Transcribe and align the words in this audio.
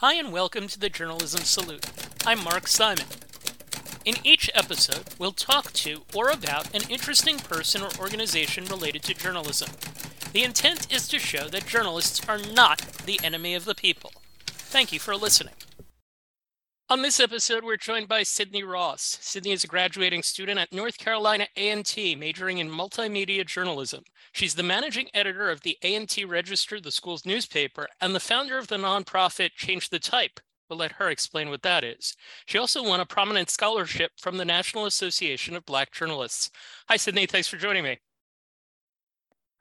Hi, 0.00 0.14
and 0.14 0.32
welcome 0.32 0.66
to 0.66 0.78
the 0.78 0.88
Journalism 0.88 1.42
Salute. 1.42 1.84
I'm 2.24 2.42
Mark 2.42 2.68
Simon. 2.68 3.04
In 4.06 4.14
each 4.24 4.50
episode, 4.54 5.14
we'll 5.18 5.32
talk 5.32 5.74
to 5.74 6.04
or 6.14 6.30
about 6.30 6.74
an 6.74 6.88
interesting 6.88 7.36
person 7.36 7.82
or 7.82 7.90
organization 7.98 8.64
related 8.64 9.02
to 9.02 9.14
journalism. 9.14 9.68
The 10.32 10.42
intent 10.42 10.90
is 10.90 11.06
to 11.08 11.18
show 11.18 11.48
that 11.48 11.66
journalists 11.66 12.26
are 12.26 12.38
not 12.38 12.78
the 13.04 13.20
enemy 13.22 13.54
of 13.54 13.66
the 13.66 13.74
people. 13.74 14.12
Thank 14.46 14.90
you 14.90 14.98
for 14.98 15.14
listening. 15.14 15.52
On 16.90 17.02
this 17.02 17.20
episode, 17.20 17.62
we're 17.62 17.76
joined 17.76 18.08
by 18.08 18.24
Sydney 18.24 18.64
Ross. 18.64 19.16
Sydney 19.20 19.52
is 19.52 19.62
a 19.62 19.68
graduating 19.68 20.24
student 20.24 20.58
at 20.58 20.72
North 20.72 20.98
Carolina 20.98 21.46
A&T, 21.56 22.16
majoring 22.16 22.58
in 22.58 22.68
multimedia 22.68 23.46
journalism. 23.46 24.02
She's 24.32 24.56
the 24.56 24.64
managing 24.64 25.06
editor 25.14 25.50
of 25.50 25.60
the 25.60 25.78
A&T 25.84 26.24
Register, 26.24 26.80
the 26.80 26.90
school's 26.90 27.24
newspaper, 27.24 27.86
and 28.00 28.12
the 28.12 28.18
founder 28.18 28.58
of 28.58 28.66
the 28.66 28.76
nonprofit 28.76 29.50
Change 29.54 29.90
the 29.90 30.00
Type. 30.00 30.40
We'll 30.68 30.80
let 30.80 30.90
her 30.94 31.08
explain 31.10 31.48
what 31.48 31.62
that 31.62 31.84
is. 31.84 32.16
She 32.46 32.58
also 32.58 32.82
won 32.82 32.98
a 32.98 33.06
prominent 33.06 33.50
scholarship 33.50 34.10
from 34.18 34.36
the 34.36 34.44
National 34.44 34.86
Association 34.86 35.54
of 35.54 35.64
Black 35.64 35.92
Journalists. 35.92 36.50
Hi, 36.88 36.96
Sydney. 36.96 37.26
Thanks 37.26 37.46
for 37.46 37.56
joining 37.56 37.84
me. 37.84 38.00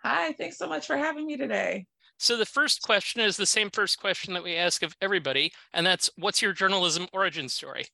Hi, 0.02 0.34
thanks 0.34 0.58
so 0.58 0.68
much 0.68 0.88
for 0.88 0.98
having 0.98 1.28
me 1.28 1.38
today. 1.38 1.86
So 2.20 2.36
the 2.36 2.46
first 2.46 2.82
question 2.82 3.22
is 3.22 3.38
the 3.38 3.46
same 3.46 3.70
first 3.70 3.98
question 3.98 4.34
that 4.34 4.44
we 4.44 4.58
ask 4.58 4.84
of 4.84 4.94
everybody, 5.02 5.54
and 5.74 5.86
that's 5.86 6.10
what's 6.18 6.42
your 6.42 6.52
journalism 6.52 7.08
origin 7.14 7.48
story? 7.48 7.86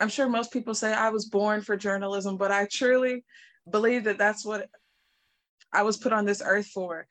I'm 0.00 0.08
sure 0.08 0.28
most 0.28 0.52
people 0.52 0.74
say 0.74 0.92
I 0.92 1.10
was 1.10 1.26
born 1.26 1.62
for 1.62 1.76
journalism, 1.76 2.36
but 2.36 2.50
I 2.50 2.66
truly 2.66 3.24
believe 3.70 4.02
that 4.04 4.18
that's 4.18 4.44
what 4.44 4.68
I 5.72 5.82
was 5.82 5.96
put 5.96 6.12
on 6.12 6.24
this 6.24 6.42
earth 6.44 6.66
for. 6.66 7.06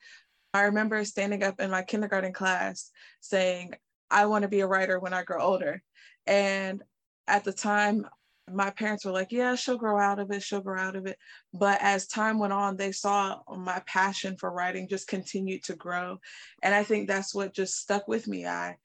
I 0.52 0.64
remember 0.64 1.02
standing 1.06 1.42
up 1.42 1.58
in 1.58 1.70
my 1.70 1.82
kindergarten 1.82 2.34
class 2.34 2.90
saying, 3.20 3.72
I 4.10 4.26
want 4.26 4.42
to 4.42 4.48
be 4.48 4.60
a 4.60 4.66
writer 4.66 5.00
when 5.00 5.14
I 5.14 5.22
grow 5.22 5.42
older. 5.42 5.82
And 6.26 6.82
at 7.26 7.44
the 7.44 7.52
time, 7.52 8.06
my 8.52 8.70
parents 8.70 9.04
were 9.04 9.12
like, 9.12 9.32
yeah, 9.32 9.54
she'll 9.54 9.78
grow 9.78 9.98
out 9.98 10.18
of 10.18 10.30
it, 10.30 10.42
she'll 10.42 10.60
grow 10.60 10.80
out 10.80 10.96
of 10.96 11.06
it. 11.06 11.18
But 11.52 11.78
as 11.80 12.06
time 12.06 12.38
went 12.38 12.52
on, 12.52 12.76
they 12.76 12.92
saw 12.92 13.40
my 13.56 13.82
passion 13.86 14.36
for 14.36 14.50
writing 14.50 14.88
just 14.88 15.08
continued 15.08 15.64
to 15.64 15.74
grow. 15.74 16.18
And 16.62 16.74
I 16.74 16.84
think 16.84 17.08
that's 17.08 17.34
what 17.34 17.54
just 17.54 17.76
stuck 17.76 18.06
with 18.06 18.28
me. 18.28 18.46
I 18.46 18.76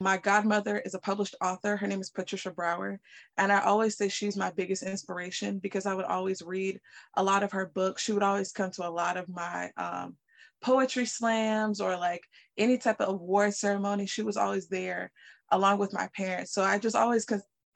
my 0.00 0.16
godmother 0.18 0.78
is 0.78 0.94
a 0.94 0.98
published 0.98 1.36
author. 1.40 1.76
Her 1.76 1.86
name 1.86 2.00
is 2.00 2.10
Patricia 2.10 2.50
Brower. 2.50 3.00
And 3.38 3.52
I 3.52 3.60
always 3.60 3.96
say 3.96 4.08
she's 4.08 4.36
my 4.36 4.50
biggest 4.50 4.82
inspiration 4.82 5.58
because 5.58 5.86
I 5.86 5.94
would 5.94 6.04
always 6.04 6.42
read 6.42 6.80
a 7.16 7.22
lot 7.22 7.42
of 7.42 7.52
her 7.52 7.70
books. 7.74 8.02
She 8.02 8.12
would 8.12 8.22
always 8.22 8.52
come 8.52 8.70
to 8.72 8.86
a 8.86 8.90
lot 8.90 9.16
of 9.16 9.28
my 9.28 9.70
um, 9.76 10.16
poetry 10.60 11.06
slams 11.06 11.80
or 11.80 11.96
like 11.96 12.22
any 12.58 12.76
type 12.76 13.00
of 13.00 13.08
award 13.08 13.54
ceremony. 13.54 14.06
She 14.06 14.22
was 14.22 14.36
always 14.36 14.66
there 14.68 15.12
along 15.50 15.78
with 15.78 15.92
my 15.92 16.08
parents. 16.16 16.52
So 16.52 16.62
I 16.62 16.78
just 16.78 16.96
always 16.96 17.24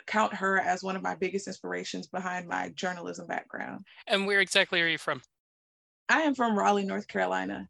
count 0.08 0.34
her 0.34 0.58
as 0.58 0.82
one 0.82 0.96
of 0.96 1.02
my 1.02 1.14
biggest 1.14 1.46
inspirations 1.46 2.08
behind 2.08 2.48
my 2.48 2.70
journalism 2.70 3.26
background. 3.26 3.84
And 4.06 4.26
where 4.26 4.40
exactly 4.40 4.80
are 4.82 4.88
you 4.88 4.98
from? 4.98 5.22
I 6.08 6.22
am 6.22 6.34
from 6.34 6.58
Raleigh, 6.58 6.86
North 6.86 7.06
Carolina. 7.06 7.68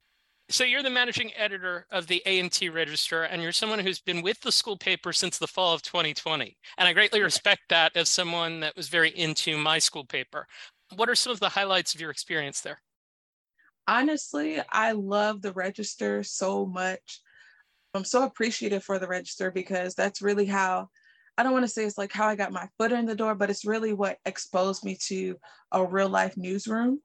So 0.49 0.65
you're 0.65 0.83
the 0.83 0.89
managing 0.89 1.33
editor 1.37 1.87
of 1.91 2.07
the 2.07 2.23
A&T 2.25 2.71
Register, 2.71 3.25
and 3.25 3.43
you're 3.43 3.53
someone 3.53 3.81
who's 3.81 4.01
been 4.01 4.23
with 4.23 4.41
the 4.41 4.53
school 4.53 4.79
paper 4.79 5.13
since 5.13 5.37
the 5.37 5.47
fall 5.47 5.75
of 5.75 5.83
2020. 5.83 6.57
And 6.79 6.89
I 6.89 6.95
greatly 6.95 7.21
respect 7.21 7.63
that 7.69 7.95
as 7.95 8.09
someone 8.09 8.61
that 8.61 8.75
was 8.75 8.89
very 8.89 9.11
into 9.11 9.59
my 9.59 9.79
school 9.79 10.07
paper. 10.07 10.47
What 10.95 11.11
are 11.11 11.15
some 11.15 11.33
of 11.33 11.41
the 11.41 11.51
highlights 11.51 11.95
of 11.95 12.01
your 12.01 12.11
experience 12.11 12.63
there? 12.63 12.81
Honestly, 13.87 14.63
I 14.71 14.93
love 14.93 15.43
the 15.43 15.53
Register 15.53 16.23
so 16.23 16.65
much. 16.65 17.21
I'm 17.93 18.05
so 18.05 18.25
appreciative 18.25 18.85
for 18.85 18.99
the 18.99 19.09
Register 19.09 19.51
because 19.51 19.95
that's 19.95 20.23
really 20.23 20.47
how 20.47 20.89
I 21.39 21.45
don't 21.45 21.53
want 21.53 21.65
to 21.65 21.71
say 21.71 21.85
it's 21.85 21.97
like 21.97 22.13
how 22.13 22.27
I 22.27 22.35
got 22.35 22.51
my 22.51 22.69
foot 22.77 22.91
in 22.91 23.07
the 23.07 23.15
door, 23.15 23.37
but 23.37 23.49
it's 23.49 23.65
really 23.65 23.93
what 23.93 24.19
exposed 24.27 24.85
me 24.85 24.97
to 25.07 25.37
a 25.71 25.85
real 25.87 26.09
life 26.09 26.37
newsroom. 26.37 27.01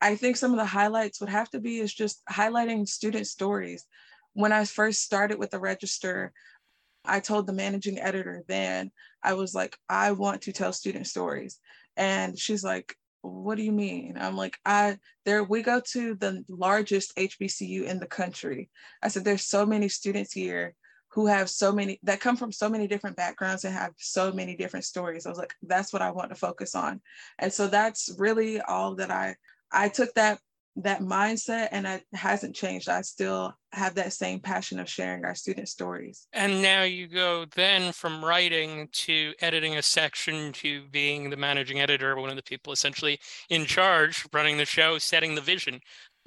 I 0.00 0.16
think 0.16 0.38
some 0.38 0.52
of 0.52 0.56
the 0.58 0.64
highlights 0.64 1.20
would 1.20 1.28
have 1.28 1.50
to 1.50 1.60
be 1.60 1.78
is 1.78 1.92
just 1.92 2.24
highlighting 2.24 2.88
student 2.88 3.26
stories. 3.26 3.84
When 4.32 4.50
I 4.50 4.64
first 4.64 5.02
started 5.02 5.38
with 5.38 5.50
the 5.50 5.58
register, 5.58 6.32
I 7.04 7.20
told 7.20 7.46
the 7.46 7.52
managing 7.52 7.98
editor 7.98 8.44
then, 8.48 8.92
I 9.22 9.34
was 9.34 9.54
like, 9.54 9.76
I 9.90 10.12
want 10.12 10.40
to 10.42 10.52
tell 10.52 10.72
student 10.72 11.06
stories. 11.06 11.58
And 11.98 12.38
she's 12.38 12.64
like, 12.64 12.96
what 13.20 13.56
do 13.56 13.62
you 13.62 13.72
mean? 13.72 14.16
I'm 14.18 14.38
like, 14.38 14.56
I 14.64 14.96
there 15.26 15.44
we 15.44 15.60
go 15.60 15.82
to 15.92 16.14
the 16.14 16.42
largest 16.48 17.14
HBCU 17.16 17.84
in 17.84 17.98
the 17.98 18.06
country. 18.06 18.70
I 19.02 19.08
said, 19.08 19.26
there's 19.26 19.46
so 19.46 19.66
many 19.66 19.90
students 19.90 20.32
here 20.32 20.74
who 21.10 21.26
have 21.26 21.50
so 21.50 21.72
many 21.72 21.98
that 22.04 22.20
come 22.20 22.36
from 22.36 22.52
so 22.52 22.68
many 22.68 22.86
different 22.86 23.16
backgrounds 23.16 23.64
and 23.64 23.74
have 23.74 23.92
so 23.98 24.32
many 24.32 24.56
different 24.56 24.84
stories. 24.84 25.26
I 25.26 25.28
was 25.28 25.38
like, 25.38 25.54
that's 25.62 25.92
what 25.92 26.02
I 26.02 26.10
want 26.10 26.30
to 26.30 26.36
focus 26.36 26.74
on. 26.74 27.00
And 27.38 27.52
so 27.52 27.66
that's 27.66 28.14
really 28.18 28.60
all 28.60 28.94
that 28.96 29.10
I 29.10 29.36
I 29.72 29.88
took 29.88 30.14
that 30.14 30.38
that 30.76 31.00
mindset 31.00 31.68
and 31.72 31.84
it 31.84 32.04
hasn't 32.12 32.54
changed. 32.54 32.88
I 32.88 33.02
still 33.02 33.52
have 33.72 33.96
that 33.96 34.12
same 34.12 34.38
passion 34.38 34.78
of 34.78 34.88
sharing 34.88 35.24
our 35.24 35.34
student 35.34 35.68
stories. 35.68 36.28
And 36.32 36.62
now 36.62 36.84
you 36.84 37.08
go 37.08 37.44
then 37.56 37.92
from 37.92 38.24
writing 38.24 38.88
to 38.92 39.34
editing 39.40 39.76
a 39.76 39.82
section 39.82 40.52
to 40.54 40.86
being 40.90 41.28
the 41.28 41.36
managing 41.36 41.80
editor, 41.80 42.16
one 42.16 42.30
of 42.30 42.36
the 42.36 42.42
people 42.42 42.72
essentially 42.72 43.18
in 43.48 43.66
charge, 43.66 44.24
running 44.32 44.58
the 44.58 44.64
show, 44.64 44.98
setting 44.98 45.34
the 45.34 45.40
vision. 45.40 45.80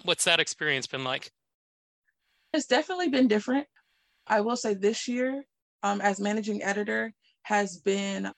What's 0.04 0.26
that 0.26 0.42
experience 0.42 0.88
been 0.88 1.06
like? 1.06 1.32
It's 2.52 2.68
definitely 2.68 3.10
been 3.10 3.28
different. 3.28 3.66
I 4.28 4.42
will 4.42 4.56
say 4.56 4.74
this 4.74 5.08
year, 5.08 5.44
um, 5.82 6.02
as 6.02 6.20
managing 6.20 6.64
editor, 6.64 7.14
has 7.44 7.78
been 7.78 8.32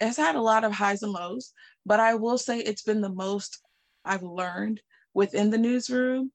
has 0.00 0.16
had 0.16 0.34
a 0.34 0.40
lot 0.40 0.64
of 0.64 0.72
highs 0.72 1.02
and 1.02 1.12
lows, 1.12 1.52
but 1.84 2.00
I 2.00 2.14
will 2.14 2.38
say 2.38 2.58
it's 2.58 2.82
been 2.82 3.00
the 3.00 3.12
most 3.12 3.60
I've 4.04 4.22
learned 4.22 4.80
within 5.12 5.50
the 5.50 5.58
newsroom 5.58 6.30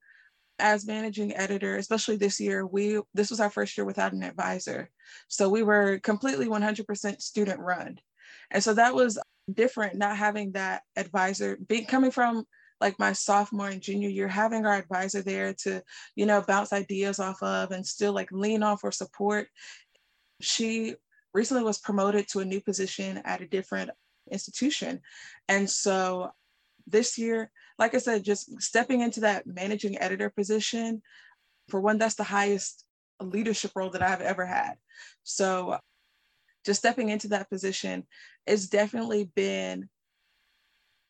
as 0.58 0.86
managing 0.86 1.34
editor, 1.36 1.76
especially 1.76 2.16
this 2.16 2.40
year, 2.40 2.66
we 2.66 3.00
this 3.14 3.30
was 3.30 3.40
our 3.40 3.50
first 3.50 3.76
year 3.76 3.84
without 3.84 4.12
an 4.12 4.22
advisor. 4.22 4.90
So 5.28 5.48
we 5.48 5.62
were 5.62 5.98
completely 6.00 6.46
100% 6.46 7.20
student 7.20 7.60
run. 7.60 7.98
And 8.50 8.62
so 8.62 8.74
that 8.74 8.94
was 8.94 9.18
different 9.52 9.96
not 9.96 10.16
having 10.16 10.52
that 10.52 10.82
advisor 10.96 11.58
being 11.68 11.86
coming 11.86 12.10
from 12.10 12.44
like 12.80 12.98
my 12.98 13.12
sophomore 13.12 13.68
and 13.68 13.80
junior 13.80 14.08
year, 14.08 14.28
having 14.28 14.66
our 14.66 14.74
advisor 14.74 15.22
there 15.22 15.54
to, 15.54 15.82
you 16.14 16.26
know, 16.26 16.42
bounce 16.42 16.72
ideas 16.72 17.18
off 17.18 17.42
of 17.42 17.70
and 17.70 17.86
still 17.86 18.12
like 18.12 18.30
lean 18.32 18.62
on 18.62 18.76
for 18.76 18.92
support. 18.92 19.48
She 20.40 20.94
recently 21.32 21.64
was 21.64 21.78
promoted 21.78 22.28
to 22.28 22.40
a 22.40 22.44
new 22.44 22.60
position 22.60 23.18
at 23.24 23.40
a 23.40 23.46
different 23.46 23.90
institution. 24.30 25.00
And 25.48 25.68
so 25.68 26.30
this 26.86 27.18
year, 27.18 27.50
like 27.78 27.94
I 27.94 27.98
said, 27.98 28.24
just 28.24 28.60
stepping 28.60 29.00
into 29.00 29.20
that 29.20 29.46
managing 29.46 29.98
editor 29.98 30.30
position, 30.30 31.02
for 31.68 31.80
one, 31.80 31.98
that's 31.98 32.14
the 32.14 32.24
highest 32.24 32.84
leadership 33.20 33.72
role 33.74 33.90
that 33.90 34.02
I've 34.02 34.20
ever 34.20 34.46
had. 34.46 34.74
So 35.24 35.78
just 36.64 36.80
stepping 36.80 37.08
into 37.08 37.28
that 37.28 37.48
position, 37.50 38.06
it's 38.46 38.68
definitely 38.68 39.30
been 39.34 39.88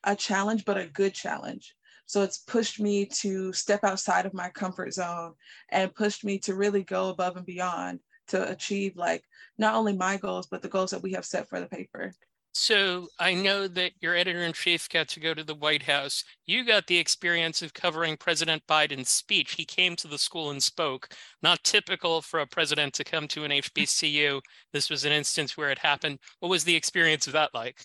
a 0.07 0.17
challenge, 0.17 0.65
but 0.65 0.79
a 0.79 0.87
good 0.87 1.13
challenge. 1.13 1.75
So 2.07 2.23
it's 2.23 2.39
pushed 2.39 2.81
me 2.81 3.05
to 3.07 3.53
step 3.53 3.83
outside 3.83 4.27
of 4.27 4.35
my 4.35 4.49
comfort 4.49 4.95
zone 4.95 5.35
and 5.71 5.95
pushed 5.95 6.25
me 6.25 6.39
to 6.41 6.55
really 6.55 6.85
go 6.85 7.11
above 7.11 7.37
and 7.37 7.45
beyond 7.45 8.01
to 8.29 8.49
achieve 8.51 8.97
like 8.97 9.25
not 9.59 9.75
only 9.75 9.97
my 9.97 10.17
goals, 10.17 10.47
but 10.47 10.63
the 10.63 10.69
goals 10.69 10.91
that 10.91 11.03
we 11.03 11.13
have 11.13 11.25
set 11.25 11.49
for 11.49 11.61
the 11.61 11.67
paper. 11.67 12.13
So 12.59 13.09
I 13.19 13.35
know 13.35 13.69
that 13.69 13.93
your 14.01 14.15
editor 14.15 14.43
in 14.43 14.55
chief 14.55 14.89
got 14.89 15.09
to 15.09 15.21
go 15.21 15.35
to 15.35 15.45
the 15.45 15.55
White 15.55 15.83
House. 15.83 16.25
You 16.47 16.65
got 16.65 16.87
the 16.87 16.97
experience 16.97 17.61
of 17.61 17.75
covering 17.75 18.17
President 18.17 18.63
Biden's 18.67 19.11
speech. 19.11 19.53
He 19.53 19.67
came 19.67 19.95
to 19.97 20.09
the 20.09 20.17
school 20.17 20.51
and 20.51 20.63
spoke. 20.63 21.15
Not 21.43 21.65
typical 21.65 22.23
for 22.23 22.41
a 22.41 22.47
president 22.47 22.95
to 22.95 23.05
come 23.05 23.29
to 23.29 23.45
an 23.45 23.51
HBCU. 23.51 24.41
This 24.73 24.89
was 24.89 25.05
an 25.05 25.13
instance 25.13 25.59
where 25.59 25.71
it 25.71 25.81
happened. 25.81 26.19
What 26.41 26.49
was 26.49 26.65
the 26.65 26.77
experience 26.77 27.27
of 27.27 27.35
that 27.35 27.51
like? 27.53 27.85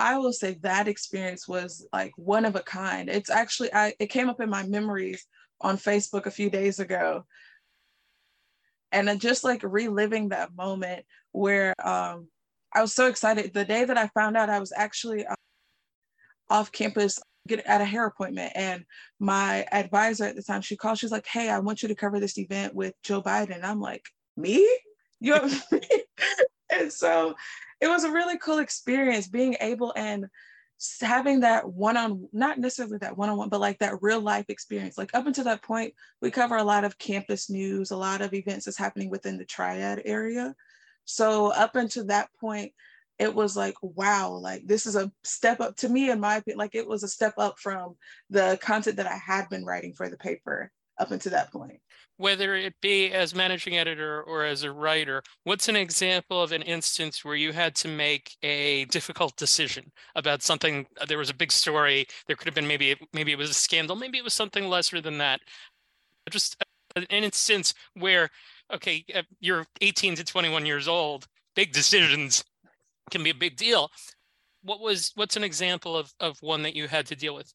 I 0.00 0.16
will 0.16 0.32
say 0.32 0.56
that 0.62 0.88
experience 0.88 1.46
was 1.46 1.86
like 1.92 2.12
one 2.16 2.46
of 2.46 2.56
a 2.56 2.60
kind. 2.60 3.10
It's 3.10 3.28
actually 3.30 3.72
I 3.72 3.92
it 3.98 4.06
came 4.06 4.30
up 4.30 4.40
in 4.40 4.48
my 4.48 4.66
memories 4.66 5.26
on 5.60 5.76
Facebook 5.76 6.24
a 6.24 6.30
few 6.30 6.48
days 6.48 6.80
ago. 6.80 7.24
And 8.92 9.20
just 9.20 9.44
like 9.44 9.62
reliving 9.62 10.30
that 10.30 10.56
moment 10.56 11.04
where 11.32 11.74
um, 11.86 12.28
I 12.74 12.80
was 12.80 12.92
so 12.92 13.06
excited. 13.06 13.52
The 13.52 13.64
day 13.64 13.84
that 13.84 13.98
I 13.98 14.08
found 14.08 14.36
out 14.36 14.50
I 14.50 14.58
was 14.58 14.72
actually 14.74 15.26
uh, 15.26 15.34
off 16.48 16.72
campus 16.72 17.20
get 17.46 17.60
at 17.66 17.80
a 17.80 17.84
hair 17.84 18.06
appointment 18.06 18.52
and 18.54 18.84
my 19.18 19.66
advisor 19.70 20.24
at 20.24 20.36
the 20.36 20.42
time 20.42 20.60
she 20.60 20.76
called 20.76 20.98
she's 20.98 21.10
like 21.10 21.26
hey 21.26 21.48
i 21.48 21.58
want 21.58 21.82
you 21.82 21.88
to 21.88 21.94
cover 21.94 22.20
this 22.20 22.38
event 22.38 22.74
with 22.74 22.92
joe 23.02 23.22
biden 23.22 23.64
i'm 23.64 23.80
like 23.80 24.04
me 24.36 24.56
you 25.20 25.34
know 25.34 25.48
and 26.70 26.92
so 26.92 27.34
it 27.80 27.88
was 27.88 28.04
a 28.04 28.12
really 28.12 28.38
cool 28.38 28.58
experience 28.58 29.28
being 29.28 29.56
able 29.60 29.92
and 29.96 30.26
having 31.00 31.40
that 31.40 31.68
one 31.68 31.96
on 31.96 32.28
not 32.32 32.58
necessarily 32.58 32.98
that 32.98 33.16
one 33.16 33.28
on 33.28 33.36
one, 33.36 33.48
but 33.48 33.60
like 33.60 33.78
that 33.78 34.02
real 34.02 34.20
life 34.20 34.46
experience. 34.48 34.96
Like 34.96 35.10
up 35.14 35.26
until 35.26 35.44
that 35.44 35.62
point, 35.62 35.94
we 36.22 36.30
cover 36.30 36.56
a 36.56 36.64
lot 36.64 36.84
of 36.84 36.98
campus 36.98 37.50
news, 37.50 37.90
a 37.90 37.96
lot 37.96 38.22
of 38.22 38.32
events 38.32 38.64
that's 38.64 38.78
happening 38.78 39.10
within 39.10 39.36
the 39.36 39.44
triad 39.44 40.02
area. 40.04 40.54
So 41.04 41.52
up 41.52 41.76
until 41.76 42.06
that 42.06 42.30
point, 42.40 42.72
it 43.18 43.34
was 43.34 43.56
like, 43.56 43.74
wow, 43.82 44.30
like 44.30 44.66
this 44.66 44.86
is 44.86 44.96
a 44.96 45.12
step 45.24 45.60
up 45.60 45.76
to 45.76 45.88
me, 45.88 46.10
in 46.10 46.20
my 46.20 46.36
opinion. 46.36 46.58
Like 46.58 46.74
it 46.74 46.88
was 46.88 47.02
a 47.02 47.08
step 47.08 47.34
up 47.36 47.58
from 47.58 47.96
the 48.30 48.58
content 48.62 48.96
that 48.96 49.06
I 49.06 49.16
had 49.16 49.50
been 49.50 49.64
writing 49.64 49.92
for 49.92 50.08
the 50.08 50.16
paper 50.16 50.70
up 50.98 51.10
until 51.10 51.32
that 51.32 51.52
point. 51.52 51.80
Whether 52.20 52.54
it 52.54 52.74
be 52.82 53.10
as 53.12 53.34
managing 53.34 53.78
editor 53.78 54.22
or 54.22 54.44
as 54.44 54.62
a 54.62 54.70
writer, 54.70 55.22
what's 55.44 55.70
an 55.70 55.76
example 55.76 56.42
of 56.42 56.52
an 56.52 56.60
instance 56.60 57.24
where 57.24 57.34
you 57.34 57.50
had 57.50 57.74
to 57.76 57.88
make 57.88 58.36
a 58.42 58.84
difficult 58.84 59.38
decision 59.38 59.90
about 60.14 60.42
something? 60.42 60.86
There 61.08 61.16
was 61.16 61.30
a 61.30 61.34
big 61.34 61.50
story. 61.50 62.06
There 62.26 62.36
could 62.36 62.44
have 62.44 62.54
been 62.54 62.66
maybe 62.66 62.94
maybe 63.14 63.32
it 63.32 63.38
was 63.38 63.48
a 63.48 63.54
scandal. 63.54 63.96
Maybe 63.96 64.18
it 64.18 64.24
was 64.24 64.34
something 64.34 64.68
lesser 64.68 65.00
than 65.00 65.16
that. 65.16 65.40
Just 66.28 66.62
an 66.94 67.04
instance 67.04 67.72
where 67.94 68.28
okay, 68.70 69.02
uh, 69.14 69.22
you're 69.40 69.64
18 69.80 70.16
to 70.16 70.24
21 70.24 70.66
years 70.66 70.88
old. 70.88 71.26
Big 71.56 71.72
decisions 71.72 72.44
can 73.10 73.22
be 73.22 73.30
a 73.30 73.34
big 73.34 73.56
deal. 73.56 73.90
What 74.62 74.80
was 74.80 75.12
what's 75.14 75.36
an 75.36 75.44
example 75.44 75.96
of 75.96 76.12
of 76.20 76.36
one 76.42 76.64
that 76.64 76.76
you 76.76 76.86
had 76.86 77.06
to 77.06 77.16
deal 77.16 77.34
with? 77.34 77.50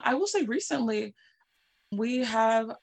I 0.00 0.14
will 0.14 0.26
say 0.26 0.46
recently 0.46 1.14
we 1.92 2.24
have 2.24 2.76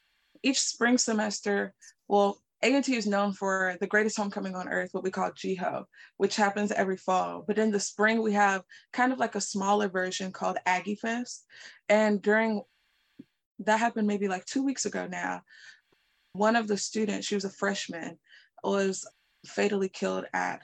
each 0.44 0.60
spring 0.60 0.98
semester, 0.98 1.74
well, 2.08 2.42
A&T 2.64 2.96
is 2.96 3.06
known 3.06 3.34
for 3.34 3.78
the 3.80 3.88
greatest 3.88 4.18
homecoming 4.18 4.56
on 4.56 4.68
earth, 4.68 4.90
what 4.92 5.04
we 5.04 5.12
call 5.12 5.32
GHOE, 5.32 5.86
which 6.18 6.36
happens 6.36 6.72
every 6.72 6.98
fall. 6.98 7.44
But 7.46 7.60
in 7.60 7.72
the 7.72 7.80
spring, 7.80 8.22
we 8.22 8.34
have 8.34 8.64
kind 8.94 9.12
of 9.12 9.20
like 9.20 9.36
a 9.36 9.42
smaller 9.42 9.90
version 9.90 10.32
called 10.32 10.58
Aggie 10.66 10.96
Fest. 10.96 11.46
And 11.88 12.22
during 12.22 12.64
that 13.60 13.80
happened 13.80 14.08
maybe 14.08 14.28
like 14.28 14.46
two 14.46 14.64
weeks 14.64 14.86
ago 14.86 15.08
now. 15.08 15.42
One 16.34 16.56
of 16.56 16.68
the 16.68 16.78
students, 16.78 17.28
she 17.28 17.36
was 17.36 17.46
a 17.46 17.50
freshman, 17.50 18.20
was 18.64 19.08
fatally 19.46 19.90
killed 19.90 20.26
at 20.34 20.62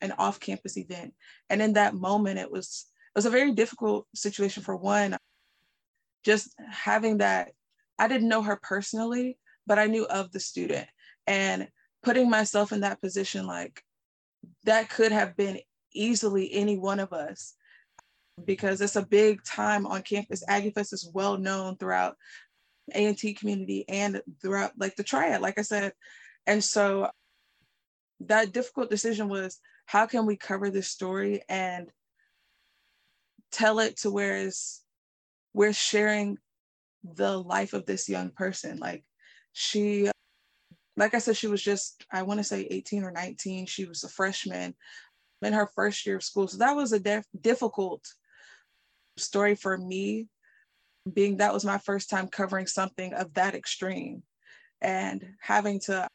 an 0.00 0.12
off-campus 0.12 0.78
event. 0.78 1.14
And 1.50 1.60
in 1.60 1.74
that 1.74 1.94
moment, 1.94 2.38
it 2.38 2.50
was 2.50 2.86
it 3.14 3.18
was 3.18 3.26
a 3.26 3.30
very 3.30 3.52
difficult 3.52 4.06
situation 4.14 4.62
for 4.62 4.76
one, 4.76 5.16
just 6.24 6.54
having 6.70 7.18
that 7.18 7.50
I 8.00 8.08
didn't 8.08 8.30
know 8.30 8.42
her 8.42 8.58
personally, 8.62 9.38
but 9.66 9.78
I 9.78 9.86
knew 9.86 10.06
of 10.06 10.32
the 10.32 10.40
student 10.40 10.88
and 11.26 11.68
putting 12.02 12.30
myself 12.30 12.72
in 12.72 12.80
that 12.80 13.00
position, 13.00 13.46
like 13.46 13.84
that 14.64 14.88
could 14.88 15.12
have 15.12 15.36
been 15.36 15.60
easily 15.92 16.50
any 16.54 16.78
one 16.78 16.98
of 16.98 17.12
us 17.12 17.54
because 18.42 18.80
it's 18.80 18.96
a 18.96 19.04
big 19.04 19.44
time 19.44 19.86
on 19.86 20.00
campus. 20.00 20.42
AggieFest 20.48 20.94
is 20.94 21.10
well 21.12 21.36
known 21.36 21.76
throughout 21.76 22.16
A&T 22.94 23.34
community 23.34 23.84
and 23.86 24.22
throughout 24.40 24.72
like 24.78 24.96
the 24.96 25.04
triad, 25.04 25.42
like 25.42 25.58
I 25.58 25.62
said. 25.62 25.92
And 26.46 26.64
so 26.64 27.10
that 28.20 28.52
difficult 28.52 28.88
decision 28.88 29.28
was 29.28 29.60
how 29.84 30.06
can 30.06 30.24
we 30.24 30.36
cover 30.36 30.70
this 30.70 30.88
story 30.88 31.42
and 31.50 31.90
tell 33.52 33.78
it 33.78 33.98
to 33.98 34.10
where 34.10 34.50
we're 35.52 35.74
sharing 35.74 36.38
the 37.04 37.38
life 37.38 37.72
of 37.72 37.86
this 37.86 38.08
young 38.08 38.30
person. 38.30 38.78
Like 38.78 39.04
she, 39.52 40.10
like 40.96 41.14
I 41.14 41.18
said, 41.18 41.36
she 41.36 41.46
was 41.46 41.62
just, 41.62 42.04
I 42.12 42.22
want 42.22 42.38
to 42.38 42.44
say 42.44 42.66
18 42.70 43.04
or 43.04 43.10
19. 43.10 43.66
She 43.66 43.84
was 43.84 44.04
a 44.04 44.08
freshman 44.08 44.74
in 45.42 45.52
her 45.52 45.70
first 45.74 46.04
year 46.06 46.16
of 46.16 46.22
school. 46.22 46.48
So 46.48 46.58
that 46.58 46.76
was 46.76 46.92
a 46.92 47.00
def- 47.00 47.26
difficult 47.40 48.04
story 49.16 49.54
for 49.54 49.76
me, 49.76 50.28
being 51.10 51.38
that 51.38 51.54
was 51.54 51.64
my 51.64 51.78
first 51.78 52.10
time 52.10 52.28
covering 52.28 52.66
something 52.66 53.14
of 53.14 53.32
that 53.34 53.54
extreme 53.54 54.22
and 54.80 55.24
having 55.40 55.80
to 55.80 56.06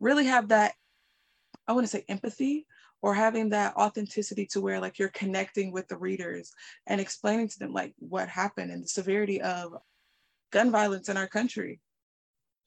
really 0.00 0.26
have 0.26 0.48
that, 0.48 0.74
I 1.66 1.72
want 1.72 1.84
to 1.84 1.90
say 1.90 2.04
empathy 2.08 2.66
or 3.02 3.14
having 3.14 3.48
that 3.50 3.76
authenticity 3.76 4.46
to 4.46 4.60
where 4.60 4.80
like 4.80 4.98
you're 4.98 5.08
connecting 5.08 5.72
with 5.72 5.88
the 5.88 5.96
readers 5.96 6.52
and 6.86 7.00
explaining 7.00 7.48
to 7.48 7.58
them 7.58 7.72
like 7.72 7.92
what 7.98 8.28
happened 8.28 8.70
and 8.70 8.84
the 8.84 8.88
severity 8.88 9.42
of 9.42 9.74
gun 10.52 10.70
violence 10.70 11.08
in 11.08 11.16
our 11.16 11.26
country. 11.26 11.80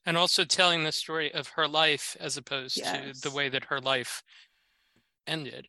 And 0.04 0.16
also 0.16 0.44
telling 0.44 0.84
the 0.84 0.92
story 0.92 1.32
of 1.32 1.48
her 1.48 1.66
life 1.66 2.16
as 2.20 2.36
opposed 2.36 2.76
yes. 2.76 3.20
to 3.20 3.28
the 3.28 3.34
way 3.34 3.48
that 3.48 3.64
her 3.64 3.80
life 3.80 4.22
ended. 5.26 5.66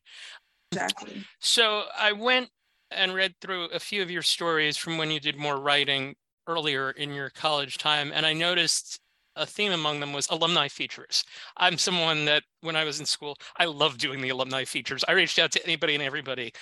Exactly. 0.70 1.24
So 1.40 1.84
i 1.98 2.12
went 2.12 2.50
and 2.90 3.14
read 3.14 3.34
through 3.40 3.66
a 3.66 3.78
few 3.80 4.02
of 4.02 4.10
your 4.10 4.22
stories 4.22 4.76
from 4.76 4.98
when 4.98 5.10
you 5.10 5.20
did 5.20 5.36
more 5.36 5.58
writing 5.58 6.14
earlier 6.46 6.90
in 6.90 7.12
your 7.12 7.28
college 7.28 7.76
time 7.76 8.10
and 8.14 8.24
i 8.24 8.32
noticed 8.32 9.00
a 9.38 9.46
theme 9.46 9.72
among 9.72 10.00
them 10.00 10.12
was 10.12 10.26
alumni 10.30 10.68
features. 10.68 11.24
I'm 11.56 11.78
someone 11.78 12.24
that 12.26 12.42
when 12.60 12.76
I 12.76 12.84
was 12.84 13.00
in 13.00 13.06
school, 13.06 13.36
I 13.56 13.64
loved 13.64 14.00
doing 14.00 14.20
the 14.20 14.28
alumni 14.30 14.64
features. 14.64 15.04
I 15.08 15.12
reached 15.12 15.38
out 15.38 15.52
to 15.52 15.64
anybody 15.64 15.94
and 15.94 16.02
everybody. 16.02 16.52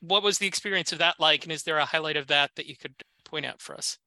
What 0.00 0.22
was 0.22 0.38
the 0.38 0.46
experience 0.46 0.92
of 0.92 0.98
that 0.98 1.20
like? 1.20 1.44
And 1.44 1.52
is 1.52 1.62
there 1.62 1.78
a 1.78 1.84
highlight 1.84 2.16
of 2.16 2.26
that 2.28 2.50
that 2.56 2.66
you 2.66 2.76
could 2.76 2.94
point 3.24 3.46
out 3.46 3.60
for 3.60 3.76
us? 3.76 3.98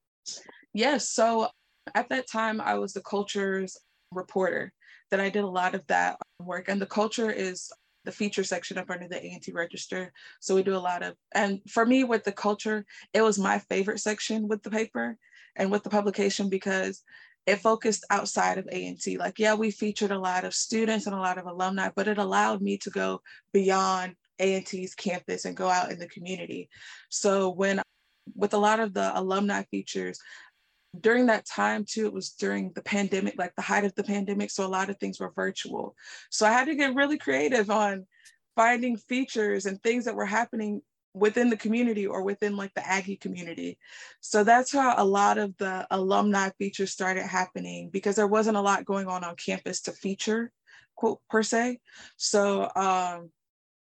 Yes. 0.73 1.09
So 1.09 1.47
at 1.93 2.09
that 2.09 2.29
time, 2.29 2.59
I 2.59 2.75
was 2.75 2.93
the 2.93 3.01
cultures 3.01 3.77
reporter 4.11 4.73
that 5.11 5.19
I 5.19 5.29
did 5.29 5.43
a 5.43 5.47
lot 5.47 5.75
of 5.75 5.85
that 5.87 6.17
work. 6.39 6.67
And 6.67 6.81
the 6.81 6.87
culture 6.87 7.31
is 7.31 7.71
the 8.03 8.11
feature 8.11 8.43
section 8.43 8.77
up 8.77 8.89
under 8.89 9.07
the 9.07 9.17
A&T 9.17 9.51
register. 9.51 10.11
So 10.39 10.55
we 10.55 10.63
do 10.63 10.75
a 10.75 10.77
lot 10.77 11.03
of, 11.03 11.15
and 11.33 11.59
for 11.69 11.85
me 11.85 12.03
with 12.03 12.23
the 12.23 12.31
culture, 12.31 12.85
it 13.13 13.21
was 13.21 13.39
my 13.39 13.59
favorite 13.59 13.99
section 13.99 14.47
with 14.47 14.63
the 14.63 14.69
paper 14.69 15.17
and 15.55 15.71
with 15.71 15.83
the 15.83 15.89
publication 15.89 16.49
because 16.49 17.03
it 17.45 17.57
focused 17.57 18.05
outside 18.09 18.57
of 18.57 18.67
A&T. 18.71 19.17
Like, 19.17 19.39
yeah, 19.39 19.53
we 19.53 19.71
featured 19.71 20.11
a 20.11 20.19
lot 20.19 20.45
of 20.45 20.53
students 20.53 21.05
and 21.05 21.15
a 21.15 21.19
lot 21.19 21.37
of 21.37 21.45
alumni, 21.45 21.89
but 21.95 22.07
it 22.07 22.17
allowed 22.17 22.61
me 22.61 22.77
to 22.79 22.89
go 22.89 23.21
beyond 23.53 24.15
A&T's 24.39 24.95
campus 24.95 25.45
and 25.45 25.55
go 25.55 25.69
out 25.69 25.91
in 25.91 25.99
the 25.99 26.07
community. 26.07 26.69
So 27.09 27.49
when, 27.49 27.81
with 28.35 28.53
a 28.53 28.57
lot 28.57 28.79
of 28.79 28.93
the 28.93 29.17
alumni 29.17 29.63
features, 29.69 30.19
during 30.99 31.27
that 31.27 31.45
time 31.45 31.85
too, 31.87 32.05
it 32.05 32.13
was 32.13 32.31
during 32.31 32.71
the 32.73 32.81
pandemic, 32.81 33.35
like 33.37 33.53
the 33.55 33.61
height 33.61 33.83
of 33.83 33.93
the 33.95 34.03
pandemic. 34.03 34.49
So 34.49 34.65
a 34.65 34.67
lot 34.67 34.89
of 34.89 34.97
things 34.97 35.19
were 35.19 35.33
virtual. 35.35 35.95
So 36.31 36.45
I 36.45 36.51
had 36.51 36.65
to 36.65 36.75
get 36.75 36.95
really 36.95 37.17
creative 37.17 37.69
on 37.69 38.07
finding 38.55 38.97
features 38.97 39.65
and 39.65 39.81
things 39.81 40.05
that 40.05 40.15
were 40.15 40.25
happening 40.25 40.81
within 41.15 41.49
the 41.49 41.57
community 41.57 42.05
or 42.05 42.21
within 42.21 42.57
like 42.57 42.73
the 42.73 42.85
Aggie 42.85 43.15
community. 43.15 43.77
So 44.19 44.43
that's 44.43 44.71
how 44.71 44.95
a 44.97 45.05
lot 45.05 45.37
of 45.37 45.55
the 45.57 45.87
alumni 45.89 46.49
features 46.59 46.91
started 46.91 47.23
happening 47.23 47.89
because 47.89 48.17
there 48.17 48.27
wasn't 48.27 48.57
a 48.57 48.61
lot 48.61 48.85
going 48.85 49.07
on 49.07 49.23
on 49.23 49.35
campus 49.37 49.81
to 49.83 49.93
feature, 49.93 50.51
quote, 50.95 51.21
per 51.29 51.41
se. 51.41 51.79
So 52.17 52.69
um, 52.75 53.31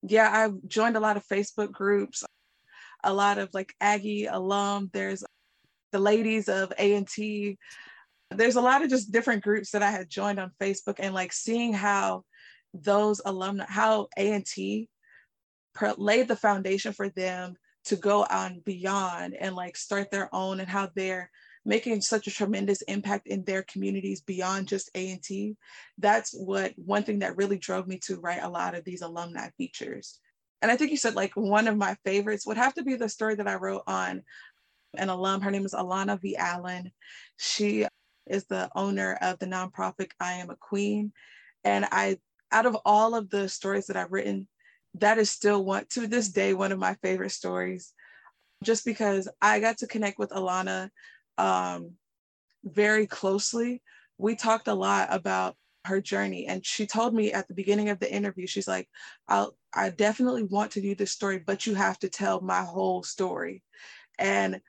yeah, 0.01 0.29
I've 0.31 0.65
joined 0.67 0.95
a 0.95 1.01
lot 1.01 1.17
of 1.17 1.27
Facebook 1.27 1.73
groups, 1.73 2.23
a 3.03 3.13
lot 3.13 3.38
of 3.38 3.49
like 3.53 3.73
Aggie 3.81 4.27
alum. 4.27 4.89
There's 4.93 5.23
the 5.91 5.99
ladies 5.99 6.47
of 6.47 6.71
A&T. 6.77 7.57
There's 8.31 8.55
a 8.55 8.61
lot 8.61 8.81
of 8.81 8.89
just 8.89 9.11
different 9.11 9.43
groups 9.43 9.71
that 9.71 9.83
I 9.83 9.91
had 9.91 10.09
joined 10.09 10.39
on 10.39 10.53
Facebook 10.61 10.95
and 10.99 11.13
like 11.13 11.33
seeing 11.33 11.73
how 11.73 12.23
those 12.73 13.21
alumni, 13.25 13.65
how 13.67 14.07
A&T 14.15 14.88
laid 15.98 16.27
the 16.27 16.36
foundation 16.36 16.93
for 16.93 17.09
them 17.09 17.55
to 17.86 17.95
go 17.95 18.25
on 18.29 18.62
beyond 18.65 19.36
and 19.39 19.55
like 19.55 19.77
start 19.77 20.12
their 20.12 20.33
own 20.33 20.59
and 20.59 20.69
how 20.69 20.89
they're 20.95 21.29
making 21.65 22.01
such 22.01 22.27
a 22.27 22.31
tremendous 22.31 22.81
impact 22.83 23.27
in 23.27 23.43
their 23.43 23.63
communities 23.63 24.21
beyond 24.21 24.67
just 24.67 24.89
A&T. 24.95 25.55
That's 25.98 26.33
what 26.33 26.74
one 26.77 27.03
thing 27.03 27.19
that 27.19 27.38
really 27.38 27.57
drove 27.57 27.88
me 27.88 28.00
to 28.03 28.19
write 28.19 28.43
a 28.43 28.50
lot 28.50 28.75
of 28.75 28.83
these 28.83 29.01
alumni 29.01 29.50
features. 29.57 30.19
And 30.62 30.71
I 30.71 30.75
think 30.75 30.91
you 30.91 30.98
said 30.98 31.15
like 31.15 31.33
one 31.36 31.67
of 31.67 31.77
my 31.77 31.95
favorites 32.05 32.45
would 32.45 32.57
have 32.57 32.74
to 32.75 32.83
be 32.83 32.95
the 32.95 33.09
story 33.09 33.36
that 33.36 33.48
I 33.48 33.55
wrote 33.55 33.83
on 33.88 34.24
an 34.98 35.09
alum. 35.09 35.41
Her 35.41 35.51
name 35.51 35.65
is 35.65 35.74
Alana 35.74 36.19
V. 36.21 36.36
Allen. 36.36 36.91
She 37.38 37.86
is 38.27 38.45
the 38.45 38.69
owner 38.75 39.17
of 39.21 39.39
the 39.39 39.45
nonprofit 39.45 40.12
I 40.19 40.33
Am 40.33 40.50
a 40.50 40.55
Queen. 40.55 41.12
And 41.63 41.86
I, 41.91 42.17
out 42.51 42.65
of 42.65 42.77
all 42.86 43.15
of 43.15 43.29
the 43.29 43.48
stories 43.50 43.88
that 43.88 43.98
I've 43.98 44.12
written, 44.12 44.48
that 44.96 45.17
is 45.17 45.29
still 45.29 45.63
one 45.63 45.86
to 45.91 46.08
this 46.08 46.29
day 46.29 46.53
one 46.53 46.72
of 46.72 46.79
my 46.79 46.96
favorite 47.01 47.31
stories. 47.31 47.93
Just 48.63 48.86
because 48.86 49.29
i 49.41 49.60
got 49.60 49.77
to 49.79 49.88
connect 49.88 50.19
with 50.19 50.31
alana 50.31 50.89
um, 51.38 51.91
very 52.63 53.08
closely. 53.08 53.81
We 54.17 54.36
talked 54.36 54.67
a 54.67 54.74
lot 54.74 55.08
about 55.12 55.55
her 55.86 56.01
journey 56.01 56.46
and 56.46 56.65
she 56.65 56.86
told 56.86 57.13
me 57.13 57.31
at 57.31 57.48
the 57.48 57.53
beginning 57.53 57.89
of 57.89 58.00
the 58.00 58.13
interview 58.13 58.46
she's 58.46 58.67
like 58.67 58.88
i'll 59.29 59.55
i 59.74 59.89
definitely 59.89 60.43
want 60.43 60.72
to 60.72 60.81
do 60.81 60.93
this 60.93 61.12
story 61.12 61.39
but 61.39 61.65
you 61.65 61.74
have 61.74 61.98
to 61.98 62.10
tell 62.10 62.41
my 62.41 62.63
whole 62.63 63.01
story. 63.03 63.63
And 64.17 64.60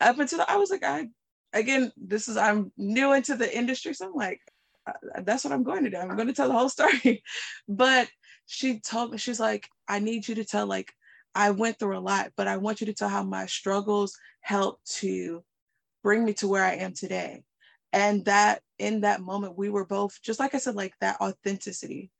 up 0.00 0.18
until 0.18 0.44
i 0.46 0.56
was 0.56 0.70
like 0.70 0.82
i 0.82 1.08
again 1.52 1.92
this 1.96 2.28
is 2.28 2.36
i'm 2.36 2.72
new 2.76 3.12
into 3.12 3.36
the 3.36 3.56
industry 3.56 3.94
so 3.94 4.06
i'm 4.06 4.14
like 4.14 4.40
uh, 4.86 5.20
that's 5.22 5.44
what 5.44 5.52
i'm 5.52 5.62
going 5.62 5.84
to 5.84 5.90
do. 5.90 5.96
I'm 5.96 6.16
going 6.16 6.28
to 6.28 6.34
tell 6.34 6.48
the 6.48 6.54
whole 6.54 6.68
story. 6.68 7.22
But 7.68 8.08
she 8.50 8.80
told 8.80 9.12
me 9.12 9.18
she's 9.18 9.40
like 9.40 9.68
i 9.88 9.98
need 9.98 10.26
you 10.26 10.34
to 10.34 10.44
tell 10.44 10.66
like 10.66 10.92
I 11.34 11.50
went 11.50 11.78
through 11.78 11.96
a 11.96 12.00
lot, 12.00 12.32
but 12.36 12.48
I 12.48 12.56
want 12.56 12.80
you 12.80 12.86
to 12.86 12.92
tell 12.92 13.08
how 13.08 13.22
my 13.22 13.46
struggles 13.46 14.18
helped 14.40 14.90
to 14.98 15.44
bring 16.02 16.24
me 16.24 16.32
to 16.34 16.48
where 16.48 16.64
I 16.64 16.74
am 16.74 16.92
today. 16.92 17.44
And 17.92 18.24
that 18.24 18.62
in 18.78 19.00
that 19.00 19.20
moment, 19.20 19.58
we 19.58 19.68
were 19.68 19.84
both, 19.84 20.20
just 20.22 20.40
like 20.40 20.54
I 20.54 20.58
said, 20.58 20.76
like 20.76 20.94
that 21.00 21.20
authenticity 21.20 22.10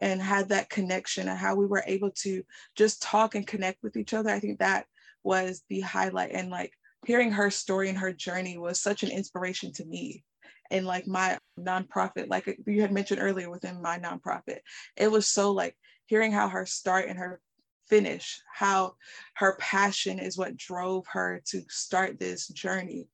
and 0.00 0.22
had 0.22 0.48
that 0.48 0.70
connection 0.70 1.28
and 1.28 1.38
how 1.38 1.54
we 1.54 1.66
were 1.66 1.82
able 1.86 2.10
to 2.10 2.42
just 2.76 3.02
talk 3.02 3.34
and 3.34 3.46
connect 3.46 3.82
with 3.82 3.96
each 3.96 4.14
other. 4.14 4.30
I 4.30 4.38
think 4.38 4.58
that 4.58 4.86
was 5.24 5.62
the 5.68 5.80
highlight. 5.80 6.30
And 6.32 6.50
like 6.50 6.72
hearing 7.04 7.32
her 7.32 7.50
story 7.50 7.88
and 7.88 7.98
her 7.98 8.12
journey 8.12 8.56
was 8.56 8.80
such 8.80 9.02
an 9.02 9.10
inspiration 9.10 9.72
to 9.74 9.84
me. 9.84 10.24
And 10.70 10.86
like 10.86 11.06
my 11.06 11.38
nonprofit, 11.58 12.28
like 12.28 12.58
you 12.66 12.82
had 12.82 12.92
mentioned 12.92 13.20
earlier 13.20 13.50
within 13.50 13.82
my 13.82 13.98
nonprofit, 13.98 14.58
it 14.96 15.10
was 15.10 15.26
so 15.26 15.52
like 15.52 15.76
hearing 16.06 16.32
how 16.32 16.48
her 16.48 16.66
start 16.66 17.08
and 17.08 17.18
her 17.18 17.40
finish, 17.88 18.40
how 18.52 18.94
her 19.34 19.56
passion 19.60 20.18
is 20.18 20.36
what 20.36 20.56
drove 20.56 21.04
her 21.08 21.42
to 21.46 21.62
start 21.68 22.18
this 22.18 22.48
journey. 22.48 23.08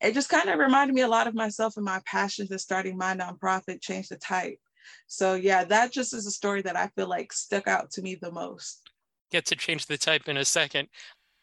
It 0.00 0.12
just 0.12 0.28
kind 0.28 0.48
of 0.48 0.58
reminded 0.58 0.94
me 0.94 1.02
a 1.02 1.08
lot 1.08 1.26
of 1.26 1.34
myself 1.34 1.76
and 1.76 1.84
my 1.84 2.00
passion 2.04 2.46
for 2.46 2.58
starting 2.58 2.98
my 2.98 3.14
nonprofit, 3.14 3.80
Change 3.80 4.08
the 4.08 4.16
Type. 4.16 4.58
So 5.06 5.34
yeah, 5.34 5.64
that 5.64 5.92
just 5.92 6.14
is 6.14 6.26
a 6.26 6.30
story 6.30 6.62
that 6.62 6.76
I 6.76 6.88
feel 6.88 7.08
like 7.08 7.32
stuck 7.32 7.66
out 7.66 7.90
to 7.92 8.02
me 8.02 8.14
the 8.14 8.30
most. 8.30 8.90
Get 9.30 9.46
to 9.46 9.56
change 9.56 9.86
the 9.86 9.98
type 9.98 10.28
in 10.28 10.36
a 10.36 10.44
second. 10.44 10.88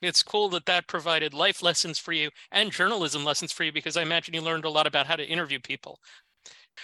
It's 0.04 0.24
cool 0.24 0.50
that 0.50 0.66
that 0.66 0.88
provided 0.88 1.34
life 1.34 1.62
lessons 1.64 1.98
for 1.98 2.12
you 2.12 2.30
and 2.52 2.72
journalism 2.72 3.24
lessons 3.24 3.52
for 3.52 3.64
you 3.64 3.72
because 3.72 3.98
I 3.98 4.02
imagine 4.02 4.34
you 4.34 4.42
learned 4.42 4.66
a 4.66 4.70
lot 4.70 4.88
about 4.88 5.08
how 5.08 5.16
to 5.16 5.26
interview 5.26 5.60
people. 5.60 6.00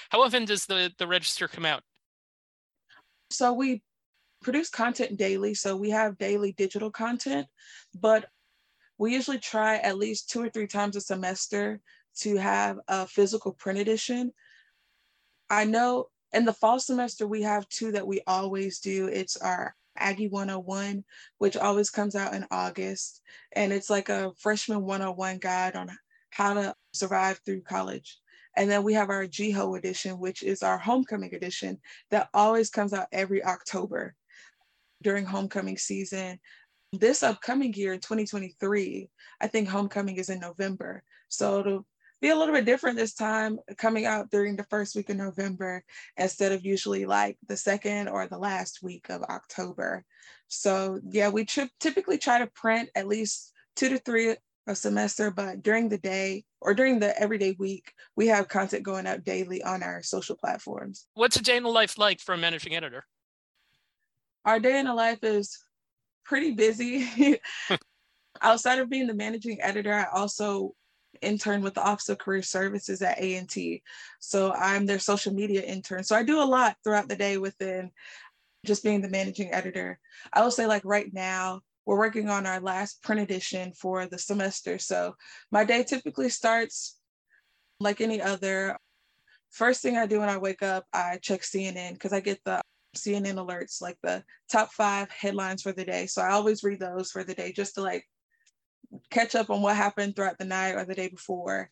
How 0.09 0.21
often 0.21 0.45
does 0.45 0.65
the 0.65 0.91
the 0.97 1.07
register 1.07 1.47
come 1.47 1.65
out? 1.65 1.83
So 3.31 3.53
we 3.53 3.81
produce 4.41 4.69
content 4.69 5.17
daily. 5.17 5.53
So 5.53 5.75
we 5.75 5.89
have 5.89 6.17
daily 6.17 6.53
digital 6.53 6.89
content, 6.89 7.47
but 7.99 8.25
we 8.97 9.13
usually 9.13 9.39
try 9.39 9.77
at 9.77 9.97
least 9.97 10.29
two 10.29 10.41
or 10.41 10.49
three 10.49 10.67
times 10.67 10.95
a 10.95 11.01
semester 11.01 11.79
to 12.17 12.37
have 12.37 12.79
a 12.87 13.05
physical 13.07 13.53
print 13.53 13.79
edition. 13.79 14.31
I 15.49 15.65
know 15.65 16.07
in 16.33 16.45
the 16.45 16.53
fall 16.53 16.79
semester, 16.79 17.27
we 17.27 17.41
have 17.41 17.67
two 17.69 17.91
that 17.93 18.05
we 18.05 18.21
always 18.27 18.79
do. 18.79 19.07
It's 19.07 19.37
our 19.37 19.75
Aggie 19.99 20.29
101, 20.29 21.03
which 21.37 21.57
always 21.57 21.89
comes 21.89 22.15
out 22.15 22.33
in 22.33 22.45
August. 22.51 23.21
And 23.53 23.71
it's 23.71 23.89
like 23.89 24.09
a 24.09 24.31
freshman 24.37 24.81
101 24.83 25.37
guide 25.39 25.75
on 25.75 25.89
how 26.31 26.53
to 26.53 26.75
survive 26.93 27.39
through 27.45 27.61
college. 27.61 28.19
And 28.55 28.69
then 28.69 28.83
we 28.83 28.93
have 28.93 29.09
our 29.09 29.25
GHOE 29.25 29.75
edition, 29.75 30.19
which 30.19 30.43
is 30.43 30.63
our 30.63 30.77
homecoming 30.77 31.33
edition 31.33 31.79
that 32.11 32.29
always 32.33 32.69
comes 32.69 32.93
out 32.93 33.07
every 33.11 33.43
October 33.43 34.15
during 35.01 35.25
homecoming 35.25 35.77
season. 35.77 36.39
This 36.91 37.23
upcoming 37.23 37.73
year 37.73 37.93
in 37.93 37.99
2023, 37.99 39.09
I 39.39 39.47
think 39.47 39.69
homecoming 39.69 40.17
is 40.17 40.29
in 40.29 40.39
November. 40.39 41.03
So 41.27 41.59
it'll 41.59 41.85
be 42.21 42.29
a 42.29 42.35
little 42.35 42.53
bit 42.53 42.65
different 42.65 42.97
this 42.97 43.13
time 43.13 43.59
coming 43.77 44.05
out 44.05 44.29
during 44.29 44.55
the 44.55 44.65
first 44.65 44.95
week 44.95 45.09
of 45.09 45.17
November 45.17 45.83
instead 46.17 46.51
of 46.51 46.65
usually 46.65 47.05
like 47.05 47.37
the 47.47 47.57
second 47.57 48.09
or 48.09 48.27
the 48.27 48.37
last 48.37 48.79
week 48.83 49.09
of 49.09 49.21
October. 49.23 50.03
So 50.47 50.99
yeah, 51.09 51.29
we 51.29 51.45
typically 51.79 52.17
try 52.17 52.39
to 52.39 52.47
print 52.47 52.89
at 52.95 53.07
least 53.07 53.53
two 53.75 53.89
to 53.89 53.97
three 53.99 54.35
a 54.67 54.75
semester, 54.75 55.31
but 55.31 55.63
during 55.63 55.89
the 55.89 55.97
day 55.97 56.45
or 56.61 56.73
during 56.73 56.99
the 56.99 57.19
everyday 57.19 57.55
week, 57.57 57.91
we 58.15 58.27
have 58.27 58.47
content 58.47 58.83
going 58.83 59.07
out 59.07 59.23
daily 59.23 59.63
on 59.63 59.81
our 59.81 60.03
social 60.03 60.35
platforms. 60.35 61.07
What's 61.15 61.37
a 61.37 61.41
day 61.41 61.57
in 61.57 61.63
the 61.63 61.69
life 61.69 61.97
like 61.97 62.19
for 62.19 62.33
a 62.33 62.37
managing 62.37 62.75
editor? 62.75 63.05
Our 64.45 64.59
day 64.59 64.79
in 64.79 64.85
the 64.85 64.93
life 64.93 65.23
is 65.23 65.57
pretty 66.23 66.51
busy. 66.51 67.39
Outside 68.41 68.79
of 68.79 68.89
being 68.89 69.07
the 69.07 69.15
managing 69.15 69.59
editor, 69.61 69.93
I 69.93 70.05
also 70.15 70.73
intern 71.21 71.61
with 71.61 71.73
the 71.73 71.83
Office 71.83 72.09
of 72.09 72.17
Career 72.17 72.41
Services 72.41 73.01
at 73.01 73.19
A&T. 73.19 73.81
So 74.19 74.53
I'm 74.53 74.85
their 74.85 74.99
social 74.99 75.33
media 75.33 75.61
intern. 75.61 76.03
So 76.03 76.15
I 76.15 76.23
do 76.23 76.41
a 76.41 76.43
lot 76.43 76.77
throughout 76.83 77.09
the 77.09 77.15
day 77.15 77.37
within 77.37 77.91
just 78.65 78.83
being 78.83 79.01
the 79.01 79.09
managing 79.09 79.53
editor. 79.53 79.99
I 80.33 80.41
will 80.41 80.51
say 80.51 80.65
like 80.65 80.83
right 80.85 81.11
now, 81.13 81.61
we're 81.85 81.97
working 81.97 82.29
on 82.29 82.45
our 82.45 82.59
last 82.59 83.01
print 83.01 83.21
edition 83.21 83.73
for 83.73 84.05
the 84.05 84.19
semester. 84.19 84.77
So 84.77 85.15
my 85.51 85.63
day 85.63 85.83
typically 85.83 86.29
starts 86.29 86.99
like 87.79 88.01
any 88.01 88.21
other. 88.21 88.77
First 89.49 89.81
thing 89.81 89.97
I 89.97 90.05
do 90.05 90.19
when 90.19 90.29
I 90.29 90.37
wake 90.37 90.61
up, 90.61 90.85
I 90.93 91.17
check 91.21 91.41
CNN 91.41 91.93
because 91.93 92.13
I 92.13 92.19
get 92.19 92.39
the 92.45 92.61
CNN 92.95 93.35
alerts, 93.35 93.81
like 93.81 93.97
the 94.03 94.23
top 94.51 94.71
five 94.71 95.09
headlines 95.09 95.63
for 95.63 95.71
the 95.71 95.85
day. 95.85 96.05
So 96.05 96.21
I 96.21 96.31
always 96.31 96.63
read 96.63 96.79
those 96.79 97.09
for 97.09 97.23
the 97.23 97.33
day 97.33 97.51
just 97.51 97.75
to 97.75 97.81
like 97.81 98.05
catch 99.11 99.35
up 99.35 99.49
on 99.49 99.61
what 99.61 99.75
happened 99.75 100.15
throughout 100.15 100.37
the 100.37 100.45
night 100.45 100.73
or 100.73 100.85
the 100.85 100.95
day 100.95 101.07
before. 101.07 101.69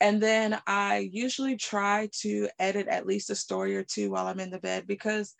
And 0.00 0.22
then 0.22 0.58
I 0.66 1.08
usually 1.12 1.56
try 1.56 2.08
to 2.20 2.48
edit 2.58 2.86
at 2.88 3.06
least 3.06 3.30
a 3.30 3.34
story 3.34 3.76
or 3.76 3.82
two 3.82 4.10
while 4.10 4.26
I'm 4.26 4.40
in 4.40 4.50
the 4.50 4.60
bed 4.60 4.86
because 4.86 5.34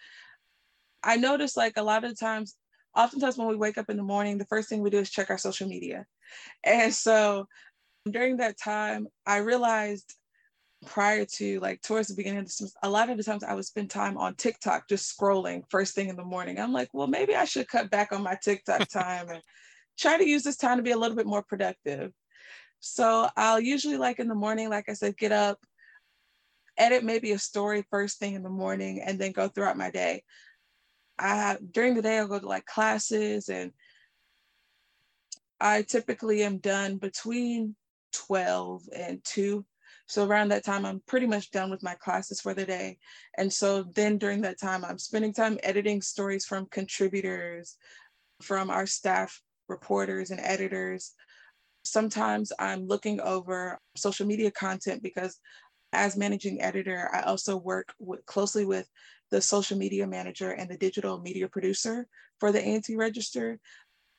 I 1.02 1.16
notice 1.16 1.56
like 1.56 1.76
a 1.76 1.82
lot 1.82 2.04
of 2.04 2.18
times, 2.18 2.56
oftentimes 2.96 3.38
when 3.38 3.48
we 3.48 3.56
wake 3.56 3.78
up 3.78 3.88
in 3.88 3.96
the 3.96 4.02
morning, 4.02 4.36
the 4.36 4.46
first 4.46 4.68
thing 4.68 4.82
we 4.82 4.90
do 4.90 4.98
is 4.98 5.10
check 5.10 5.30
our 5.30 5.38
social 5.38 5.68
media. 5.68 6.06
And 6.64 6.92
so 6.92 7.46
during 8.10 8.38
that 8.38 8.58
time, 8.58 9.06
I 9.26 9.38
realized 9.38 10.14
prior 10.86 11.24
to 11.24 11.58
like 11.60 11.82
towards 11.82 12.08
the 12.08 12.14
beginning 12.14 12.40
of 12.40 12.44
this, 12.46 12.76
a 12.82 12.90
lot 12.90 13.10
of 13.10 13.16
the 13.16 13.24
times 13.24 13.44
I 13.44 13.54
would 13.54 13.64
spend 13.64 13.90
time 13.90 14.16
on 14.16 14.34
TikTok 14.34 14.88
just 14.88 15.16
scrolling 15.16 15.62
first 15.70 15.94
thing 15.94 16.08
in 16.08 16.16
the 16.16 16.24
morning. 16.24 16.58
I'm 16.58 16.72
like, 16.72 16.88
well, 16.92 17.06
maybe 17.06 17.34
I 17.34 17.44
should 17.44 17.68
cut 17.68 17.90
back 17.90 18.12
on 18.12 18.22
my 18.22 18.36
TikTok 18.42 18.88
time 18.88 19.28
and 19.28 19.42
try 19.98 20.16
to 20.16 20.28
use 20.28 20.42
this 20.42 20.56
time 20.56 20.76
to 20.76 20.82
be 20.82 20.92
a 20.92 20.96
little 20.96 21.16
bit 21.16 21.26
more 21.26 21.42
productive. 21.42 22.12
So 22.80 23.28
I'll 23.36 23.60
usually 23.60 23.96
like 23.96 24.20
in 24.20 24.28
the 24.28 24.34
morning, 24.34 24.70
like 24.70 24.88
I 24.88 24.92
said, 24.92 25.16
get 25.16 25.32
up, 25.32 25.58
edit 26.76 27.02
maybe 27.02 27.32
a 27.32 27.38
story 27.38 27.84
first 27.90 28.18
thing 28.18 28.34
in 28.34 28.42
the 28.42 28.48
morning, 28.48 29.02
and 29.04 29.18
then 29.18 29.32
go 29.32 29.48
throughout 29.48 29.76
my 29.76 29.90
day. 29.90 30.22
I 31.18 31.34
have 31.34 31.72
during 31.72 31.94
the 31.94 32.02
day 32.02 32.18
I'll 32.18 32.28
go 32.28 32.38
to 32.38 32.46
like 32.46 32.64
classes 32.64 33.48
and 33.48 33.72
I 35.60 35.82
typically 35.82 36.44
am 36.44 36.58
done 36.58 36.98
between 36.98 37.74
12 38.12 38.82
and 38.94 39.22
2. 39.24 39.64
So 40.06 40.24
around 40.24 40.48
that 40.48 40.64
time, 40.64 40.86
I'm 40.86 41.02
pretty 41.06 41.26
much 41.26 41.50
done 41.50 41.70
with 41.70 41.82
my 41.82 41.94
classes 41.94 42.40
for 42.40 42.54
the 42.54 42.64
day. 42.64 42.98
And 43.36 43.52
so 43.52 43.82
then 43.82 44.16
during 44.16 44.42
that 44.42 44.60
time, 44.60 44.84
I'm 44.84 44.98
spending 44.98 45.34
time 45.34 45.58
editing 45.62 46.00
stories 46.00 46.46
from 46.46 46.66
contributors, 46.66 47.76
from 48.40 48.70
our 48.70 48.86
staff 48.86 49.42
reporters 49.68 50.30
and 50.30 50.40
editors. 50.40 51.14
Sometimes 51.84 52.52
I'm 52.58 52.86
looking 52.86 53.20
over 53.20 53.78
social 53.96 54.26
media 54.26 54.50
content 54.50 55.02
because 55.02 55.38
as 55.92 56.16
managing 56.16 56.60
editor, 56.60 57.10
I 57.12 57.22
also 57.22 57.56
work 57.56 57.92
with, 57.98 58.24
closely 58.26 58.64
with 58.64 58.88
the 59.30 59.40
social 59.40 59.78
media 59.78 60.06
manager 60.06 60.50
and 60.50 60.70
the 60.70 60.76
digital 60.76 61.20
media 61.20 61.48
producer 61.48 62.06
for 62.40 62.52
the 62.52 62.66
A&T 62.66 62.96
Register. 62.96 63.58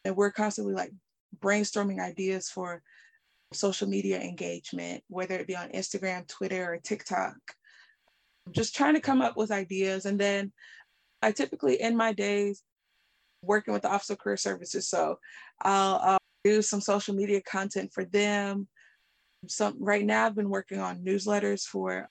And 0.06 0.16
we're 0.16 0.32
constantly 0.32 0.74
like 0.74 0.92
brainstorming 1.40 2.00
ideas 2.00 2.50
for 2.50 2.82
social 3.54 3.88
media 3.88 4.20
engagement, 4.20 5.04
whether 5.10 5.36
it 5.36 5.48
be 5.48 5.56
on 5.56 5.70
Instagram, 5.70 6.28
Twitter, 6.28 6.74
or 6.74 6.78
TikTok. 6.78 7.36
Just 8.52 8.76
trying 8.76 8.96
to 8.96 9.02
come 9.02 9.22
up 9.22 9.38
with 9.38 9.52
ideas. 9.52 10.06
And 10.06 10.20
then 10.20 10.52
I 11.22 11.32
typically 11.32 11.80
end 11.80 11.98
my 11.98 12.14
days 12.14 12.64
working 13.42 13.74
with 13.74 13.84
the 13.84 13.90
Office 13.90 14.10
of 14.10 14.20
Career 14.20 14.38
Services. 14.38 14.88
So 14.88 15.20
I'll, 15.62 16.00
I'll 16.04 16.18
do 16.44 16.62
some 16.62 16.82
social 16.82 17.16
media 17.16 17.42
content 17.42 17.92
for 17.94 18.06
them. 18.06 18.68
So 19.48 19.74
right 19.80 20.06
now 20.06 20.26
I've 20.26 20.36
been 20.36 20.50
working 20.50 20.80
on 20.80 21.04
newsletters 21.04 21.64
for 21.64 22.10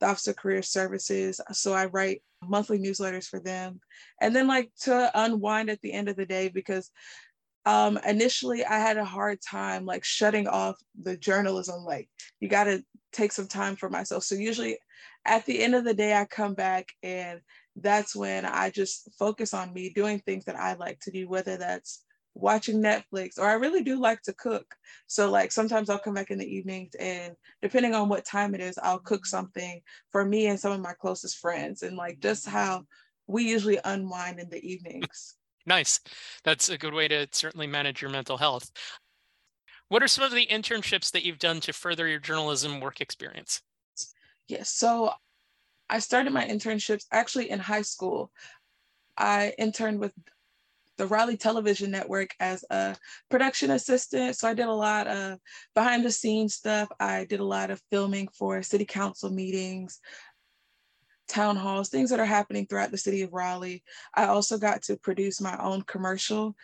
the 0.00 0.06
Office 0.06 0.26
of 0.28 0.36
Career 0.36 0.62
Services. 0.62 1.40
So 1.52 1.72
I 1.72 1.86
write 1.86 2.22
monthly 2.42 2.78
newsletters 2.78 3.26
for 3.26 3.40
them. 3.40 3.80
And 4.20 4.34
then 4.34 4.46
like 4.46 4.70
to 4.82 5.10
unwind 5.14 5.70
at 5.70 5.80
the 5.82 5.92
end 5.92 6.08
of 6.08 6.16
the 6.16 6.26
day 6.26 6.48
because 6.48 6.90
um, 7.64 7.98
initially 8.06 8.64
I 8.64 8.78
had 8.78 8.96
a 8.96 9.04
hard 9.04 9.40
time 9.42 9.84
like 9.84 10.04
shutting 10.04 10.46
off 10.46 10.76
the 11.02 11.16
journalism. 11.16 11.84
Like 11.84 12.08
you 12.40 12.48
got 12.48 12.64
to 12.64 12.84
take 13.12 13.32
some 13.32 13.48
time 13.48 13.76
for 13.76 13.90
myself. 13.90 14.24
So 14.24 14.34
usually 14.36 14.78
at 15.24 15.44
the 15.46 15.62
end 15.62 15.74
of 15.74 15.84
the 15.84 15.94
day, 15.94 16.14
I 16.14 16.24
come 16.24 16.54
back 16.54 16.92
and 17.02 17.40
that's 17.76 18.16
when 18.16 18.44
I 18.44 18.70
just 18.70 19.10
focus 19.18 19.52
on 19.54 19.72
me 19.72 19.90
doing 19.90 20.20
things 20.20 20.44
that 20.46 20.56
I 20.56 20.74
like 20.74 21.00
to 21.00 21.10
do, 21.10 21.28
whether 21.28 21.56
that's 21.56 22.04
watching 22.34 22.82
Netflix 22.82 23.38
or 23.38 23.46
I 23.46 23.54
really 23.54 23.82
do 23.82 23.98
like 23.98 24.22
to 24.22 24.32
cook. 24.34 24.74
So 25.06 25.30
like 25.30 25.52
sometimes 25.52 25.88
I'll 25.88 25.98
come 25.98 26.14
back 26.14 26.30
in 26.30 26.38
the 26.38 26.46
evenings 26.46 26.94
and 27.00 27.34
depending 27.62 27.94
on 27.94 28.08
what 28.08 28.26
time 28.26 28.54
it 28.54 28.60
is, 28.60 28.78
I'll 28.82 28.98
cook 28.98 29.26
something 29.26 29.80
for 30.12 30.24
me 30.24 30.46
and 30.46 30.60
some 30.60 30.72
of 30.72 30.80
my 30.80 30.92
closest 31.00 31.38
friends 31.38 31.82
and 31.82 31.96
like 31.96 32.20
just 32.20 32.46
how 32.46 32.84
we 33.26 33.44
usually 33.44 33.78
unwind 33.84 34.38
in 34.38 34.48
the 34.50 34.64
evenings. 34.64 35.36
Nice. 35.66 35.98
That's 36.44 36.68
a 36.68 36.78
good 36.78 36.94
way 36.94 37.08
to 37.08 37.26
certainly 37.32 37.66
manage 37.66 38.00
your 38.00 38.10
mental 38.10 38.36
health. 38.36 38.70
What 39.88 40.02
are 40.02 40.08
some 40.08 40.24
of 40.24 40.32
the 40.32 40.46
internships 40.46 41.10
that 41.12 41.24
you've 41.24 41.38
done 41.38 41.60
to 41.60 41.72
further 41.72 42.06
your 42.06 42.20
journalism 42.20 42.80
work 42.80 43.00
experience? 43.00 43.62
Yes. 44.48 44.70
So 44.70 45.12
I 45.88 46.00
started 46.00 46.32
my 46.32 46.44
internships 46.44 47.04
actually 47.12 47.50
in 47.50 47.58
high 47.58 47.82
school. 47.82 48.30
I 49.16 49.54
interned 49.58 50.00
with 50.00 50.12
the 50.98 51.06
Raleigh 51.06 51.36
Television 51.36 51.90
Network 51.90 52.34
as 52.40 52.64
a 52.70 52.96
production 53.30 53.70
assistant. 53.70 54.36
So 54.36 54.48
I 54.48 54.54
did 54.54 54.66
a 54.66 54.72
lot 54.72 55.06
of 55.06 55.38
behind 55.74 56.04
the 56.04 56.10
scenes 56.10 56.54
stuff. 56.54 56.88
I 56.98 57.24
did 57.24 57.40
a 57.40 57.44
lot 57.44 57.70
of 57.70 57.82
filming 57.90 58.28
for 58.28 58.62
city 58.62 58.84
council 58.84 59.30
meetings, 59.30 60.00
town 61.28 61.56
halls, 61.56 61.88
things 61.88 62.10
that 62.10 62.20
are 62.20 62.24
happening 62.24 62.66
throughout 62.66 62.90
the 62.90 62.98
city 62.98 63.22
of 63.22 63.32
Raleigh. 63.32 63.82
I 64.14 64.26
also 64.26 64.58
got 64.58 64.82
to 64.84 64.96
produce 64.96 65.40
my 65.40 65.56
own 65.62 65.82
commercial. 65.82 66.56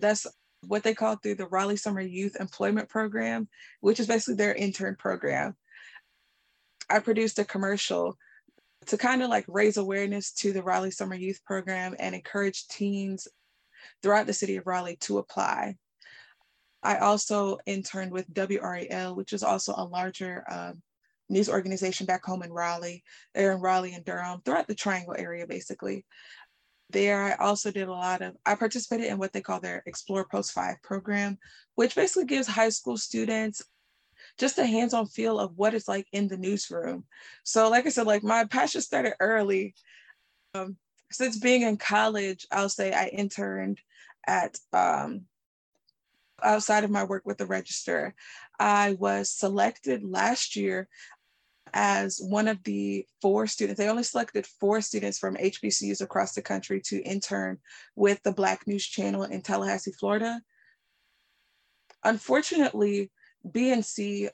That's 0.00 0.26
what 0.66 0.82
they 0.82 0.94
call 0.94 1.16
through 1.16 1.36
the 1.36 1.46
Raleigh 1.46 1.76
Summer 1.76 2.00
Youth 2.00 2.36
Employment 2.38 2.88
Program, 2.88 3.48
which 3.80 4.00
is 4.00 4.06
basically 4.06 4.34
their 4.34 4.54
intern 4.54 4.96
program. 4.96 5.56
I 6.88 6.98
produced 6.98 7.38
a 7.38 7.44
commercial 7.44 8.18
to 8.86 8.96
kind 8.96 9.22
of 9.22 9.28
like 9.28 9.44
raise 9.48 9.76
awareness 9.76 10.32
to 10.32 10.52
the 10.52 10.62
Raleigh 10.62 10.90
Summer 10.90 11.14
Youth 11.14 11.40
Program 11.44 11.94
and 11.98 12.14
encourage 12.14 12.66
teens 12.68 13.28
throughout 14.02 14.26
the 14.26 14.32
city 14.32 14.56
of 14.56 14.66
Raleigh 14.66 14.96
to 15.00 15.18
apply. 15.18 15.76
I 16.82 16.98
also 16.98 17.58
interned 17.66 18.12
with 18.12 18.32
WRAL, 18.32 19.14
which 19.14 19.32
is 19.32 19.42
also 19.42 19.74
a 19.76 19.84
larger 19.84 20.44
uh, 20.48 20.72
news 21.28 21.48
organization 21.48 22.06
back 22.06 22.24
home 22.24 22.42
in 22.42 22.52
Raleigh. 22.52 23.04
They're 23.34 23.52
in 23.52 23.60
Raleigh 23.60 23.94
and 23.94 24.04
Durham, 24.04 24.40
throughout 24.44 24.66
the 24.66 24.74
Triangle 24.74 25.14
area, 25.16 25.46
basically. 25.46 26.06
There, 26.88 27.22
I 27.22 27.34
also 27.34 27.70
did 27.70 27.86
a 27.86 27.92
lot 27.92 28.22
of, 28.22 28.34
I 28.44 28.54
participated 28.56 29.06
in 29.06 29.18
what 29.18 29.32
they 29.32 29.40
call 29.40 29.60
their 29.60 29.82
Explore 29.86 30.26
Post 30.28 30.52
5 30.52 30.76
program, 30.82 31.38
which 31.76 31.94
basically 31.94 32.24
gives 32.24 32.48
high 32.48 32.70
school 32.70 32.96
students 32.96 33.62
just 34.40 34.58
a 34.58 34.66
hands-on 34.66 35.06
feel 35.06 35.38
of 35.38 35.52
what 35.56 35.74
it's 35.74 35.86
like 35.86 36.08
in 36.12 36.26
the 36.26 36.38
newsroom. 36.38 37.04
So 37.44 37.68
like 37.68 37.86
I 37.86 37.90
said, 37.90 38.06
like 38.06 38.24
my 38.24 38.44
passion 38.44 38.80
started 38.80 39.14
early. 39.20 39.74
Um, 40.54 40.76
since 41.12 41.38
being 41.38 41.62
in 41.62 41.76
college, 41.76 42.46
I'll 42.50 42.70
say 42.70 42.92
I 42.92 43.08
interned 43.08 43.78
at 44.26 44.56
um, 44.72 45.26
outside 46.42 46.84
of 46.84 46.90
my 46.90 47.04
work 47.04 47.26
with 47.26 47.36
the 47.36 47.46
register. 47.46 48.14
I 48.58 48.96
was 48.98 49.30
selected 49.30 50.02
last 50.02 50.56
year 50.56 50.88
as 51.74 52.18
one 52.18 52.48
of 52.48 52.62
the 52.64 53.06
four 53.20 53.46
students. 53.46 53.78
They 53.78 53.88
only 53.88 54.02
selected 54.04 54.46
four 54.46 54.80
students 54.80 55.18
from 55.18 55.36
HBCUs 55.36 56.00
across 56.00 56.32
the 56.34 56.42
country 56.42 56.80
to 56.86 57.02
intern 57.02 57.58
with 57.94 58.22
the 58.22 58.32
Black 58.32 58.66
News 58.66 58.86
Channel 58.86 59.24
in 59.24 59.42
Tallahassee, 59.42 59.92
Florida. 59.92 60.40
Unfortunately, 62.04 63.10
BNC 63.46 64.28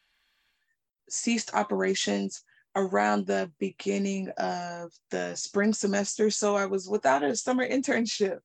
ceased 1.08 1.54
operations 1.54 2.42
around 2.75 3.26
the 3.26 3.50
beginning 3.58 4.28
of 4.36 4.92
the 5.10 5.34
spring 5.34 5.72
semester. 5.72 6.30
So 6.30 6.56
I 6.56 6.66
was 6.66 6.88
without 6.88 7.22
a 7.25 7.34
summer 7.34 7.66
internship. 7.66 8.38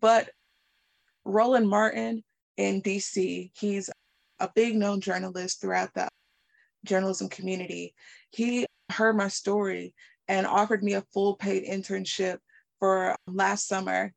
But 0.00 0.30
Roland 1.24 1.68
Martin 1.68 2.22
in 2.56 2.82
DC, 2.82 3.50
he's 3.54 3.90
a 4.38 4.50
big 4.54 4.76
known 4.76 5.00
journalist 5.00 5.60
throughout 5.60 5.94
the 5.94 6.08
journalism 6.84 7.28
community. 7.28 7.94
He 8.30 8.66
heard 8.90 9.16
my 9.16 9.28
story 9.28 9.94
and 10.28 10.46
offered 10.46 10.82
me 10.82 10.94
a 10.94 11.04
full 11.12 11.36
paid 11.36 11.64
internship 11.66 12.38
for 12.78 13.16
last 13.26 13.66
summer 13.66 14.12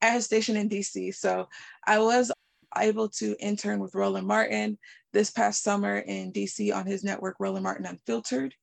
at 0.00 0.14
his 0.14 0.24
station 0.24 0.56
in 0.56 0.68
DC. 0.68 1.14
So 1.14 1.48
I 1.84 1.98
was 1.98 2.30
able 2.76 3.08
to 3.08 3.36
intern 3.40 3.80
with 3.80 3.94
Roland 3.94 4.26
Martin 4.26 4.78
this 5.12 5.30
past 5.30 5.62
summer 5.62 5.98
in 5.98 6.32
DC 6.32 6.74
on 6.74 6.86
his 6.86 7.04
network, 7.04 7.36
Roland 7.38 7.64
Martin 7.64 7.86
Unfiltered. 7.86 8.54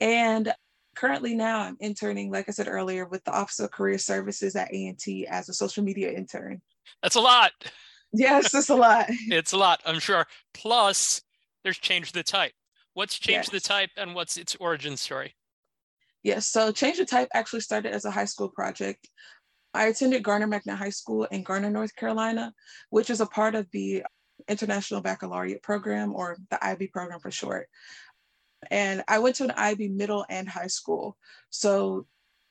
And 0.00 0.52
currently 0.96 1.34
now 1.34 1.60
I'm 1.60 1.76
interning, 1.80 2.30
like 2.30 2.48
I 2.48 2.52
said 2.52 2.68
earlier, 2.68 3.06
with 3.06 3.22
the 3.24 3.32
Office 3.32 3.60
of 3.60 3.70
Career 3.70 3.98
Services 3.98 4.56
at 4.56 4.72
A&T 4.72 5.26
as 5.26 5.48
a 5.48 5.54
social 5.54 5.84
media 5.84 6.12
intern. 6.12 6.60
That's 7.02 7.16
a 7.16 7.20
lot. 7.20 7.52
Yes, 8.12 8.54
it's 8.54 8.70
a 8.70 8.74
lot. 8.74 9.06
it's 9.28 9.52
a 9.52 9.58
lot, 9.58 9.80
I'm 9.84 10.00
sure. 10.00 10.26
Plus, 10.54 11.22
there's 11.62 11.78
Change 11.78 12.12
the 12.12 12.22
Type. 12.22 12.52
What's 12.94 13.18
Change 13.18 13.46
yes. 13.46 13.50
the 13.50 13.60
Type 13.60 13.90
and 13.96 14.14
what's 14.14 14.36
its 14.36 14.56
origin 14.56 14.96
story? 14.96 15.34
Yes, 16.22 16.46
so 16.46 16.72
Change 16.72 16.98
the 16.98 17.06
Type 17.06 17.28
actually 17.34 17.60
started 17.60 17.92
as 17.92 18.04
a 18.04 18.10
high 18.10 18.24
school 18.24 18.48
project. 18.48 19.08
I 19.72 19.86
attended 19.86 20.22
Garner 20.22 20.46
Magnet 20.46 20.76
High 20.76 20.90
School 20.90 21.24
in 21.24 21.42
Garner, 21.42 21.70
North 21.70 21.94
Carolina, 21.94 22.52
which 22.90 23.10
is 23.10 23.20
a 23.20 23.26
part 23.26 23.54
of 23.54 23.70
the 23.70 24.02
International 24.48 25.00
Baccalaureate 25.00 25.62
Program 25.62 26.14
or 26.14 26.36
the 26.50 26.64
IB 26.64 26.88
program 26.88 27.20
for 27.20 27.30
short. 27.30 27.68
And 28.70 29.02
I 29.08 29.18
went 29.20 29.36
to 29.36 29.44
an 29.44 29.52
IB 29.52 29.88
middle 29.88 30.26
and 30.28 30.48
high 30.48 30.66
school. 30.66 31.16
So 31.50 32.06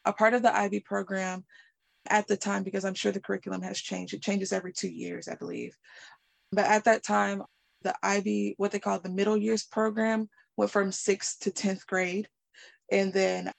a 0.06 0.13
part 0.13 0.34
of 0.34 0.41
the 0.41 0.56
IB 0.56 0.82
program 0.82 1.44
at 2.08 2.28
the 2.28 2.38
time, 2.38 2.63
because 2.63 2.86
I'm 2.86 2.94
sure 2.94 3.12
the 3.12 3.20
curriculum 3.20 3.62
has 3.62 3.78
changed, 3.78 4.13
it 4.13 4.22
changes 4.22 4.54
every 4.54 4.74
two 4.74 4.89
years, 4.89 5.28
I 5.28 5.36
believe. 5.36 5.76
But 6.52 6.65
at 6.65 6.86
that 6.86 7.04
time, 7.04 7.44
the 7.84 7.94
IB, 8.02 8.56
what 8.58 8.72
they 8.72 8.80
call 8.80 9.00
the 9.00 9.10
middle 9.10 9.38
years 9.38 9.63
program, 9.63 10.30
went 10.58 10.72
from 10.72 10.91
sixth 10.91 11.41
to 11.41 11.52
10th 11.52 11.86
grade. 11.86 12.28
And 12.91 13.13
then 13.13 13.52